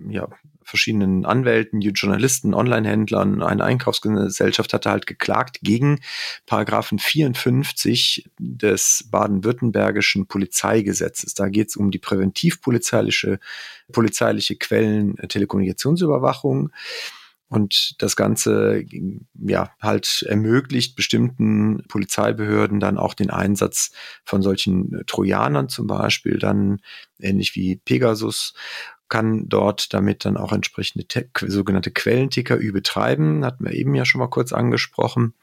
ja, 0.08 0.26
verschiedenen 0.62 1.26
Anwälten, 1.26 1.82
Journalisten, 1.82 2.54
Onlinehändlern, 2.54 3.42
eine 3.42 3.62
Einkaufsgesellschaft 3.62 4.72
hatte 4.72 4.90
halt 4.90 5.06
geklagt 5.06 5.58
gegen 5.60 6.00
Paragraphen 6.46 6.98
54 6.98 8.30
des 8.38 9.06
baden-württembergischen 9.10 10.26
Polizeigesetzes. 10.26 11.34
Da 11.34 11.50
geht 11.50 11.68
es 11.68 11.76
um 11.76 11.90
die 11.90 11.98
präventivpolizeiliche 11.98 13.38
polizeiliche 13.92 14.56
Quellen 14.56 15.16
Telekommunikationsüberwachung. 15.28 16.70
Und 17.48 18.02
das 18.02 18.16
Ganze 18.16 18.84
ja 19.34 19.70
halt 19.80 20.24
ermöglicht 20.28 20.96
bestimmten 20.96 21.84
Polizeibehörden 21.88 22.80
dann 22.80 22.98
auch 22.98 23.14
den 23.14 23.30
Einsatz 23.30 23.92
von 24.24 24.42
solchen 24.42 25.02
Trojanern 25.06 25.68
zum 25.68 25.86
Beispiel, 25.86 26.38
dann 26.38 26.80
ähnlich 27.18 27.54
wie 27.54 27.76
Pegasus 27.76 28.54
kann 29.08 29.48
dort 29.48 29.92
damit 29.94 30.24
dann 30.24 30.36
auch 30.36 30.52
entsprechende 30.52 31.06
sogenannte 31.46 31.90
Quellenticker 31.90 32.56
betreiben. 32.56 33.44
Hatten 33.44 33.64
wir 33.64 33.72
eben 33.72 33.94
ja 33.94 34.04
schon 34.04 34.18
mal 34.18 34.28
kurz 34.28 34.52
angesprochen. 34.52 35.34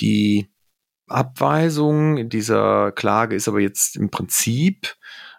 Die 0.00 0.48
Abweisung 1.08 2.28
dieser 2.28 2.92
Klage 2.92 3.34
ist 3.34 3.48
aber 3.48 3.60
jetzt 3.60 3.96
im 3.96 4.10
Prinzip 4.10 4.94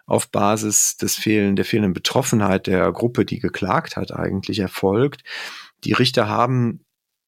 auf 0.06 0.30
Basis 0.30 0.96
des 0.96 1.16
fehlen, 1.16 1.56
der 1.56 1.64
fehlenden 1.64 1.94
Betroffenheit 1.94 2.66
der 2.66 2.92
Gruppe, 2.92 3.24
die 3.24 3.38
geklagt 3.38 3.96
hat, 3.96 4.12
eigentlich 4.12 4.58
erfolgt. 4.58 5.24
Die 5.84 5.92
Richter 5.92 6.28
haben 6.28 6.84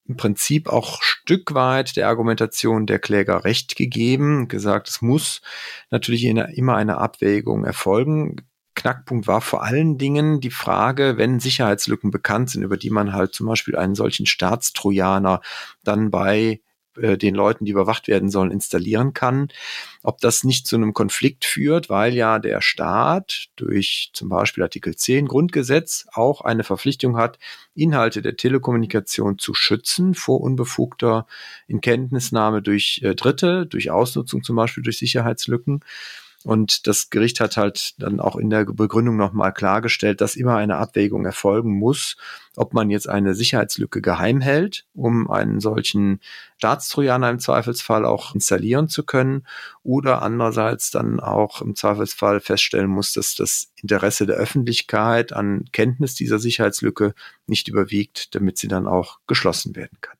im 0.09 0.17
Prinzip 0.17 0.69
auch 0.69 1.03
Stück 1.03 1.55
weit 1.55 1.97
der 1.97 2.09
Argumentation 2.09 2.87
der 2.87 2.99
Kläger 2.99 3.45
recht 3.45 3.77
gegeben, 3.77 4.49
gesagt, 4.49 4.89
es 4.89 5.03
muss 5.03 5.43
natürlich 5.91 6.25
immer 6.25 6.77
eine 6.77 6.99
Abwägung 6.99 7.65
erfolgen. 7.65 8.37
Knackpunkt 8.77 9.27
war 9.27 9.41
vor 9.41 9.65
allen 9.65 9.99
Dingen 9.99 10.41
die 10.41 10.51
Frage, 10.51 11.17
wenn 11.17 11.41
Sicherheitslücken 11.41 12.11
bekannt 12.11 12.51
sind, 12.51 12.63
über 12.63 12.77
die 12.77 12.91
man 12.91 13.13
halt 13.13 13.35
zum 13.35 13.47
Beispiel 13.47 13.75
einen 13.75 13.95
solchen 13.95 14.27
Staatstrojaner 14.27 15.41
dann 15.83 16.11
bei 16.11 16.61
äh, 17.01 17.19
den 17.19 17.35
Leuten, 17.35 17.65
die 17.65 17.73
überwacht 17.73 18.09
werden 18.09 18.31
sollen, 18.31 18.51
installieren 18.51 19.13
kann, 19.13 19.49
ob 20.03 20.21
das 20.21 20.45
nicht 20.45 20.67
zu 20.67 20.77
einem 20.77 20.95
Konflikt 20.95 21.45
führt, 21.45 21.89
weil 21.91 22.15
ja 22.15 22.39
der 22.39 22.61
Staat 22.61 23.49
durch 23.57 24.11
zum 24.13 24.29
Beispiel 24.29 24.63
Artikel 24.63 24.97
10 24.97 25.27
Grundgesetz 25.27 26.07
auch 26.13 26.41
eine 26.41 26.65
Verpflichtung 26.65 27.17
hat, 27.17 27.39
Inhalte 27.75 28.23
der 28.23 28.37
Telekommunikation 28.37 29.39
zu 29.39 29.55
schützen 29.55 30.15
vor 30.15 30.41
unbefugter 30.41 31.27
Inkenntnisnahme 31.67 32.63
durch 32.63 33.01
äh, 33.03 33.15
Dritte, 33.15 33.67
durch 33.67 33.91
Ausnutzung 33.91 34.43
zum 34.43 34.57
Beispiel 34.57 34.83
durch 34.83 34.99
Sicherheitslücken. 34.99 35.81
Und 36.47 36.87
das 36.87 37.11
Gericht 37.11 37.41
hat 37.41 37.57
halt 37.57 37.95
dann 37.99 38.21
auch 38.21 38.37
in 38.37 38.51
der 38.51 38.65
Begründung 38.67 39.17
nochmal 39.17 39.53
klargestellt, 39.53 40.21
dass 40.21 40.37
immer 40.37 40.55
eine 40.55 40.77
Abwägung 40.77 41.27
erfolgen 41.27 41.77
muss, 41.77 42.17
ob 42.55 42.73
man 42.73 42.89
jetzt 42.89 43.09
eine 43.09 43.35
Sicherheitslücke 43.35 44.01
geheim 44.01 44.41
hält, 44.41 44.87
um 44.95 45.29
einen 45.29 45.59
solchen 45.59 46.21
Staatstrojaner 46.59 47.31
im 47.31 47.41
Zweifelsfall 47.41 48.05
auch 48.05 48.33
installieren 48.33 48.89
zu 48.89 49.03
können, 49.03 49.45
oder 49.83 50.23
andererseits 50.23 50.93
dann 50.93 51.19
auch 51.19 51.63
im 51.63 51.75
Zweifelsfall 51.75 52.39
feststellen 52.39 52.91
muss, 52.91 53.13
dass 53.13 53.35
das 53.35 53.73
Interesse 53.83 54.25
der 54.25 54.37
Öffentlichkeit 54.37 55.33
an 55.33 55.65
Kenntnis 55.73 56.15
dieser 56.15 56.39
Sicherheitslücke 56.39 57.15
nicht 57.49 57.67
überwiegt, 57.67 58.37
damit 58.37 58.57
sie 58.57 58.69
dann 58.69 58.87
auch 58.87 59.19
geschlossen 59.27 59.75
werden 59.75 59.99
kann. 60.01 60.17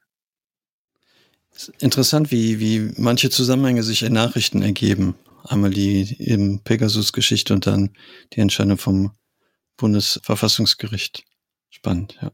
Interessant, 1.79 2.33
wie, 2.33 2.59
wie 2.59 2.93
manche 2.97 3.31
Zusammenhänge 3.31 3.85
sich 3.85 4.03
in 4.03 4.13
Nachrichten 4.13 4.63
ergeben. 4.63 5.15
Einmal 5.49 5.71
die 5.71 6.17
eben 6.19 6.63
Pegasus-Geschichte 6.63 7.55
und 7.55 7.67
dann 7.67 7.91
die 8.33 8.41
Entscheidung 8.41 8.79
vom 8.79 9.13
Bundesverfassungsgericht. 9.77 11.25
Spannend, 11.71 12.19
ja. 12.21 12.33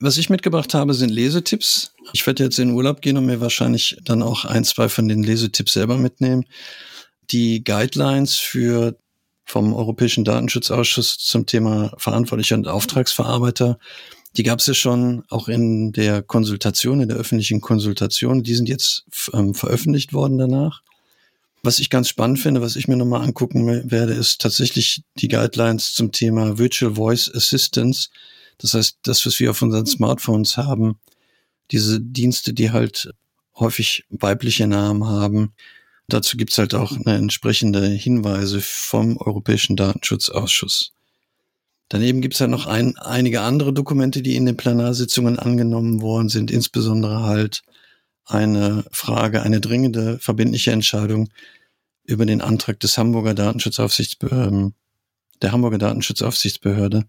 Was 0.00 0.18
ich 0.18 0.30
mitgebracht 0.30 0.74
habe, 0.74 0.94
sind 0.94 1.10
Lesetipps. 1.10 1.94
Ich 2.12 2.26
werde 2.26 2.42
jetzt 2.42 2.58
in 2.58 2.72
Urlaub 2.72 3.02
gehen 3.02 3.16
und 3.16 3.26
mir 3.26 3.40
wahrscheinlich 3.40 3.96
dann 4.02 4.20
auch 4.20 4.44
ein, 4.44 4.64
zwei 4.64 4.88
von 4.88 5.06
den 5.06 5.22
Lesetipps 5.22 5.74
selber 5.74 5.96
mitnehmen. 5.96 6.44
Die 7.30 7.62
Guidelines 7.62 8.36
für 8.36 8.98
vom 9.44 9.72
Europäischen 9.74 10.24
Datenschutzausschuss 10.24 11.18
zum 11.18 11.46
Thema 11.46 11.92
verantwortlicher 11.98 12.56
und 12.56 12.66
Auftragsverarbeiter, 12.66 13.78
die 14.36 14.42
gab 14.42 14.60
es 14.60 14.66
ja 14.66 14.74
schon 14.74 15.24
auch 15.28 15.48
in 15.48 15.92
der 15.92 16.22
Konsultation, 16.22 17.00
in 17.00 17.08
der 17.08 17.18
öffentlichen 17.18 17.60
Konsultation. 17.60 18.42
Die 18.42 18.54
sind 18.54 18.68
jetzt 18.68 19.04
ähm, 19.32 19.54
veröffentlicht 19.54 20.12
worden 20.12 20.38
danach. 20.38 20.82
Was 21.64 21.78
ich 21.78 21.90
ganz 21.90 22.08
spannend 22.08 22.40
finde, 22.40 22.60
was 22.60 22.74
ich 22.74 22.88
mir 22.88 22.96
nochmal 22.96 23.22
angucken 23.22 23.90
werde, 23.90 24.14
ist 24.14 24.40
tatsächlich 24.40 25.04
die 25.18 25.28
Guidelines 25.28 25.94
zum 25.94 26.10
Thema 26.10 26.58
Virtual 26.58 26.96
Voice 26.96 27.32
Assistance. 27.32 28.08
Das 28.58 28.74
heißt, 28.74 28.98
das, 29.04 29.24
was 29.24 29.38
wir 29.38 29.50
auf 29.50 29.62
unseren 29.62 29.86
Smartphones 29.86 30.56
haben, 30.56 30.98
diese 31.70 32.00
Dienste, 32.00 32.52
die 32.52 32.72
halt 32.72 33.12
häufig 33.58 34.04
weibliche 34.10 34.66
Namen 34.66 35.06
haben. 35.06 35.52
Dazu 36.08 36.36
gibt's 36.36 36.58
halt 36.58 36.74
auch 36.74 36.92
eine 36.92 37.16
entsprechende 37.16 37.86
Hinweise 37.86 38.60
vom 38.60 39.16
Europäischen 39.18 39.76
Datenschutzausschuss. 39.76 40.92
Daneben 41.88 42.22
gibt's 42.22 42.40
halt 42.40 42.50
noch 42.50 42.66
ein, 42.66 42.96
einige 42.98 43.42
andere 43.42 43.72
Dokumente, 43.72 44.22
die 44.22 44.34
in 44.34 44.46
den 44.46 44.56
Plenarsitzungen 44.56 45.38
angenommen 45.38 46.00
worden 46.00 46.28
sind, 46.28 46.50
insbesondere 46.50 47.22
halt 47.22 47.62
eine 48.24 48.84
Frage, 48.92 49.42
eine 49.42 49.60
dringende 49.60 50.18
verbindliche 50.18 50.72
Entscheidung 50.72 51.28
über 52.04 52.26
den 52.26 52.40
Antrag 52.40 52.80
des 52.80 52.98
Hamburger 52.98 53.34
Datenschutzaufsichtsbehörden, 53.34 54.74
der 55.40 55.52
Hamburger 55.52 55.78
Datenschutzaufsichtsbehörde, 55.78 57.04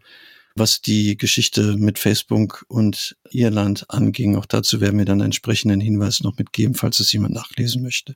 was 0.55 0.81
die 0.81 1.17
Geschichte 1.17 1.77
mit 1.77 1.97
Facebook 1.97 2.65
und 2.67 3.17
Irland 3.31 3.85
anging. 3.89 4.35
Auch 4.35 4.45
dazu 4.45 4.81
werden 4.81 4.97
wir 4.97 5.05
dann 5.05 5.19
einen 5.19 5.25
entsprechenden 5.25 5.81
Hinweis 5.81 6.21
noch 6.21 6.37
mitgeben, 6.37 6.75
falls 6.75 6.99
es 6.99 7.11
jemand 7.11 7.33
nachlesen 7.33 7.81
möchte. 7.81 8.15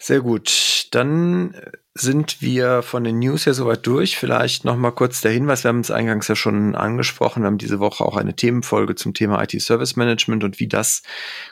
Sehr 0.00 0.20
gut. 0.20 0.83
Dann 0.94 1.56
sind 1.94 2.40
wir 2.40 2.82
von 2.82 3.02
den 3.02 3.18
News 3.18 3.44
ja 3.46 3.52
soweit 3.52 3.84
durch. 3.84 4.16
Vielleicht 4.16 4.64
noch 4.64 4.76
mal 4.76 4.92
kurz 4.92 5.20
der 5.20 5.32
Hinweis. 5.32 5.64
Wir 5.64 5.70
haben 5.70 5.80
es 5.80 5.90
eingangs 5.90 6.28
ja 6.28 6.36
schon 6.36 6.76
angesprochen. 6.76 7.42
Wir 7.42 7.48
haben 7.48 7.58
diese 7.58 7.80
Woche 7.80 8.04
auch 8.04 8.16
eine 8.16 8.36
Themenfolge 8.36 8.94
zum 8.94 9.12
Thema 9.12 9.42
IT 9.42 9.60
Service 9.60 9.96
Management 9.96 10.44
und 10.44 10.60
wie 10.60 10.68
das 10.68 11.02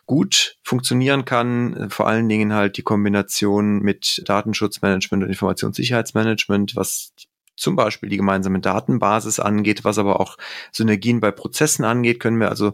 gut 0.07 0.59
funktionieren 0.63 1.25
kann. 1.25 1.91
Vor 1.91 2.07
allen 2.07 2.29
Dingen 2.29 2.53
halt 2.53 2.77
die 2.77 2.83
Kombination 2.83 3.81
mit 3.81 4.23
Datenschutzmanagement 4.27 5.25
und 5.25 5.31
Informationssicherheitsmanagement, 5.31 6.77
was 6.77 7.13
zum 7.57 7.77
Beispiel 7.77 8.09
die 8.09 8.17
gemeinsame 8.17 8.61
Datenbasis 8.61 9.41
angeht, 9.41 9.85
was 9.85 9.99
aber 9.99 10.21
auch 10.21 10.37
Synergien 10.73 11.21
bei 11.21 11.31
Prozessen 11.31 11.85
angeht, 11.85 12.21
können 12.21 12.41
wir 12.41 12.49
also 12.49 12.73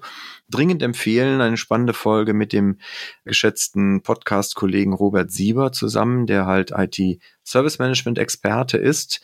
dringend 0.50 0.82
empfehlen. 0.82 1.40
Eine 1.40 1.56
spannende 1.56 1.94
Folge 1.94 2.34
mit 2.34 2.52
dem 2.52 2.78
geschätzten 3.24 4.02
Podcast-Kollegen 4.02 4.92
Robert 4.92 5.30
Sieber 5.30 5.72
zusammen, 5.72 6.26
der 6.26 6.46
halt 6.46 6.70
IT-Service-Management-Experte 6.70 8.78
ist. 8.78 9.20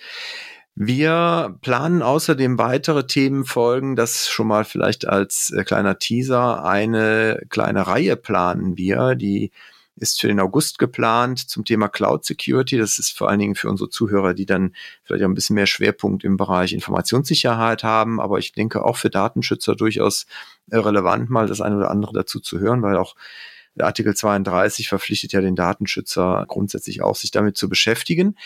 Wir 0.77 1.57
planen 1.63 2.03
außerdem 2.03 2.59
weitere 2.59 3.07
Themenfolgen, 3.07 3.95
das 3.95 4.29
schon 4.29 4.49
mal 4.49 4.65
vielleicht 4.65 5.07
als 5.07 5.53
äh, 5.57 5.63
kleiner 5.63 5.99
Teaser. 5.99 6.65
Eine 6.65 7.43
kleine 7.49 7.87
Reihe 7.87 8.17
planen 8.17 8.77
wir, 8.77 9.15
die 9.15 9.53
ist 9.97 10.21
für 10.21 10.29
den 10.29 10.41
August 10.41 10.79
geplant 10.79 11.39
zum 11.49 11.65
Thema 11.65 11.89
Cloud 11.89 12.25
Security. 12.25 12.77
Das 12.79 12.99
ist 12.99 13.17
vor 13.17 13.29
allen 13.29 13.39
Dingen 13.39 13.55
für 13.55 13.69
unsere 13.69 13.91
Zuhörer, 13.91 14.35
die 14.35 14.47
dann 14.47 14.75
vielleicht 15.05 15.25
auch 15.25 15.29
ein 15.29 15.35
bisschen 15.35 15.55
mehr 15.55 15.67
Schwerpunkt 15.67 16.25
im 16.25 16.37
Bereich 16.37 16.73
Informationssicherheit 16.73 17.85
haben, 17.85 18.21
aber 18.21 18.39
ich 18.39 18.53
denke 18.53 18.85
auch 18.85 18.97
für 18.97 19.11
Datenschützer 19.11 19.77
durchaus 19.77 20.27
relevant, 20.71 21.31
mal 21.31 21.47
das 21.47 21.61
eine 21.61 21.77
oder 21.77 21.91
andere 21.91 22.13
dazu 22.13 22.41
zu 22.41 22.59
hören, 22.59 22.83
weil 22.83 22.97
auch 22.97 23.15
der 23.75 23.87
Artikel 23.87 24.15
32 24.15 24.89
verpflichtet 24.89 25.33
ja 25.33 25.41
den 25.41 25.57
Datenschützer 25.57 26.45
grundsätzlich 26.49 27.03
auch, 27.03 27.17
sich 27.17 27.31
damit 27.31 27.57
zu 27.57 27.69
beschäftigen. 27.69 28.37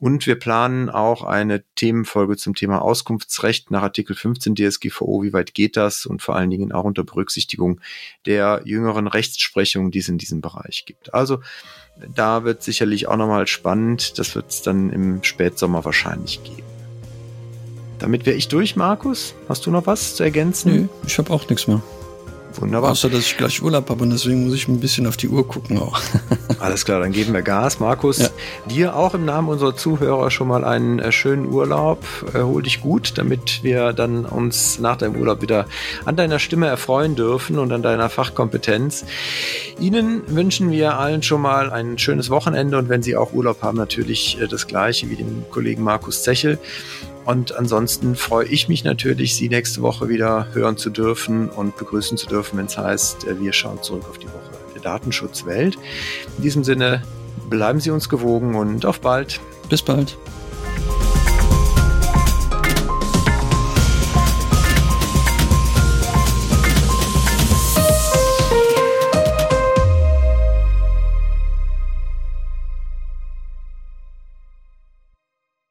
Und 0.00 0.26
wir 0.26 0.38
planen 0.38 0.90
auch 0.90 1.24
eine 1.24 1.64
Themenfolge 1.74 2.36
zum 2.36 2.54
Thema 2.54 2.80
Auskunftsrecht 2.82 3.70
nach 3.70 3.82
Artikel 3.82 4.14
15 4.14 4.54
DSGVO. 4.54 5.22
Wie 5.22 5.32
weit 5.32 5.54
geht 5.54 5.76
das? 5.76 6.06
Und 6.06 6.22
vor 6.22 6.36
allen 6.36 6.50
Dingen 6.50 6.72
auch 6.72 6.84
unter 6.84 7.04
Berücksichtigung 7.04 7.80
der 8.26 8.62
jüngeren 8.64 9.08
Rechtsprechung, 9.08 9.90
die 9.90 9.98
es 9.98 10.08
in 10.08 10.18
diesem 10.18 10.40
Bereich 10.40 10.84
gibt. 10.86 11.14
Also 11.14 11.40
da 12.14 12.44
wird 12.44 12.62
sicherlich 12.62 13.08
auch 13.08 13.16
nochmal 13.16 13.46
spannend. 13.46 14.18
Das 14.18 14.34
wird 14.34 14.50
es 14.50 14.62
dann 14.62 14.90
im 14.90 15.22
Spätsommer 15.24 15.84
wahrscheinlich 15.84 16.42
geben. 16.44 16.62
Damit 17.98 18.26
wäre 18.26 18.36
ich 18.36 18.46
durch, 18.46 18.76
Markus. 18.76 19.34
Hast 19.48 19.66
du 19.66 19.72
noch 19.72 19.86
was 19.86 20.14
zu 20.14 20.22
ergänzen? 20.22 20.72
Nö, 20.72 20.88
ich 21.06 21.18
habe 21.18 21.32
auch 21.32 21.48
nichts 21.48 21.66
mehr. 21.66 21.82
Wunderbar. 22.60 22.90
Außer, 22.90 23.08
dass 23.08 23.20
ich 23.20 23.36
gleich 23.36 23.62
Urlaub 23.62 23.88
habe 23.88 24.02
und 24.02 24.10
deswegen 24.10 24.44
muss 24.44 24.54
ich 24.54 24.66
ein 24.68 24.80
bisschen 24.80 25.06
auf 25.06 25.16
die 25.16 25.28
Uhr 25.28 25.46
gucken 25.46 25.78
auch. 25.78 26.00
Alles 26.58 26.84
klar, 26.84 27.00
dann 27.00 27.12
geben 27.12 27.32
wir 27.32 27.42
Gas. 27.42 27.78
Markus, 27.78 28.18
ja. 28.18 28.28
dir 28.68 28.96
auch 28.96 29.14
im 29.14 29.24
Namen 29.24 29.48
unserer 29.48 29.76
Zuhörer 29.76 30.30
schon 30.30 30.48
mal 30.48 30.64
einen 30.64 30.98
äh, 30.98 31.12
schönen 31.12 31.46
Urlaub. 31.46 32.04
Erhol 32.32 32.62
dich 32.62 32.80
gut, 32.80 33.16
damit 33.16 33.62
wir 33.62 33.92
dann 33.92 34.24
uns 34.24 34.78
nach 34.78 34.96
deinem 34.96 35.16
Urlaub 35.16 35.40
wieder 35.40 35.66
an 36.04 36.16
deiner 36.16 36.38
Stimme 36.38 36.66
erfreuen 36.66 37.14
dürfen 37.14 37.58
und 37.58 37.72
an 37.72 37.82
deiner 37.82 38.08
Fachkompetenz. 38.08 39.04
Ihnen 39.78 40.22
wünschen 40.26 40.70
wir 40.70 40.98
allen 40.98 41.22
schon 41.22 41.40
mal 41.40 41.70
ein 41.70 41.98
schönes 41.98 42.30
Wochenende 42.30 42.78
und 42.78 42.88
wenn 42.88 43.02
Sie 43.02 43.16
auch 43.16 43.32
Urlaub 43.32 43.62
haben, 43.62 43.76
natürlich 43.76 44.40
äh, 44.40 44.48
das 44.48 44.66
gleiche 44.66 45.08
wie 45.10 45.16
dem 45.16 45.44
Kollegen 45.50 45.82
Markus 45.82 46.22
Zechel. 46.24 46.58
Und 47.28 47.54
ansonsten 47.54 48.16
freue 48.16 48.46
ich 48.46 48.70
mich 48.70 48.84
natürlich, 48.84 49.36
Sie 49.36 49.50
nächste 49.50 49.82
Woche 49.82 50.08
wieder 50.08 50.46
hören 50.54 50.78
zu 50.78 50.88
dürfen 50.88 51.50
und 51.50 51.76
begrüßen 51.76 52.16
zu 52.16 52.26
dürfen, 52.26 52.56
wenn 52.56 52.64
es 52.64 52.78
heißt, 52.78 53.26
äh, 53.26 53.38
wir 53.38 53.52
schauen 53.52 53.82
zurück 53.82 54.04
auf 54.08 54.16
die 54.16 54.28
Woche 54.28 54.50
der 54.74 54.80
Datenschutzwelt. 54.80 55.76
In 56.38 56.42
diesem 56.42 56.64
Sinne, 56.64 57.02
bleiben 57.50 57.80
Sie 57.80 57.90
uns 57.90 58.08
gewogen 58.08 58.54
und 58.54 58.86
auf 58.86 59.02
bald. 59.02 59.40
Bis 59.68 59.82
bald. 59.82 60.16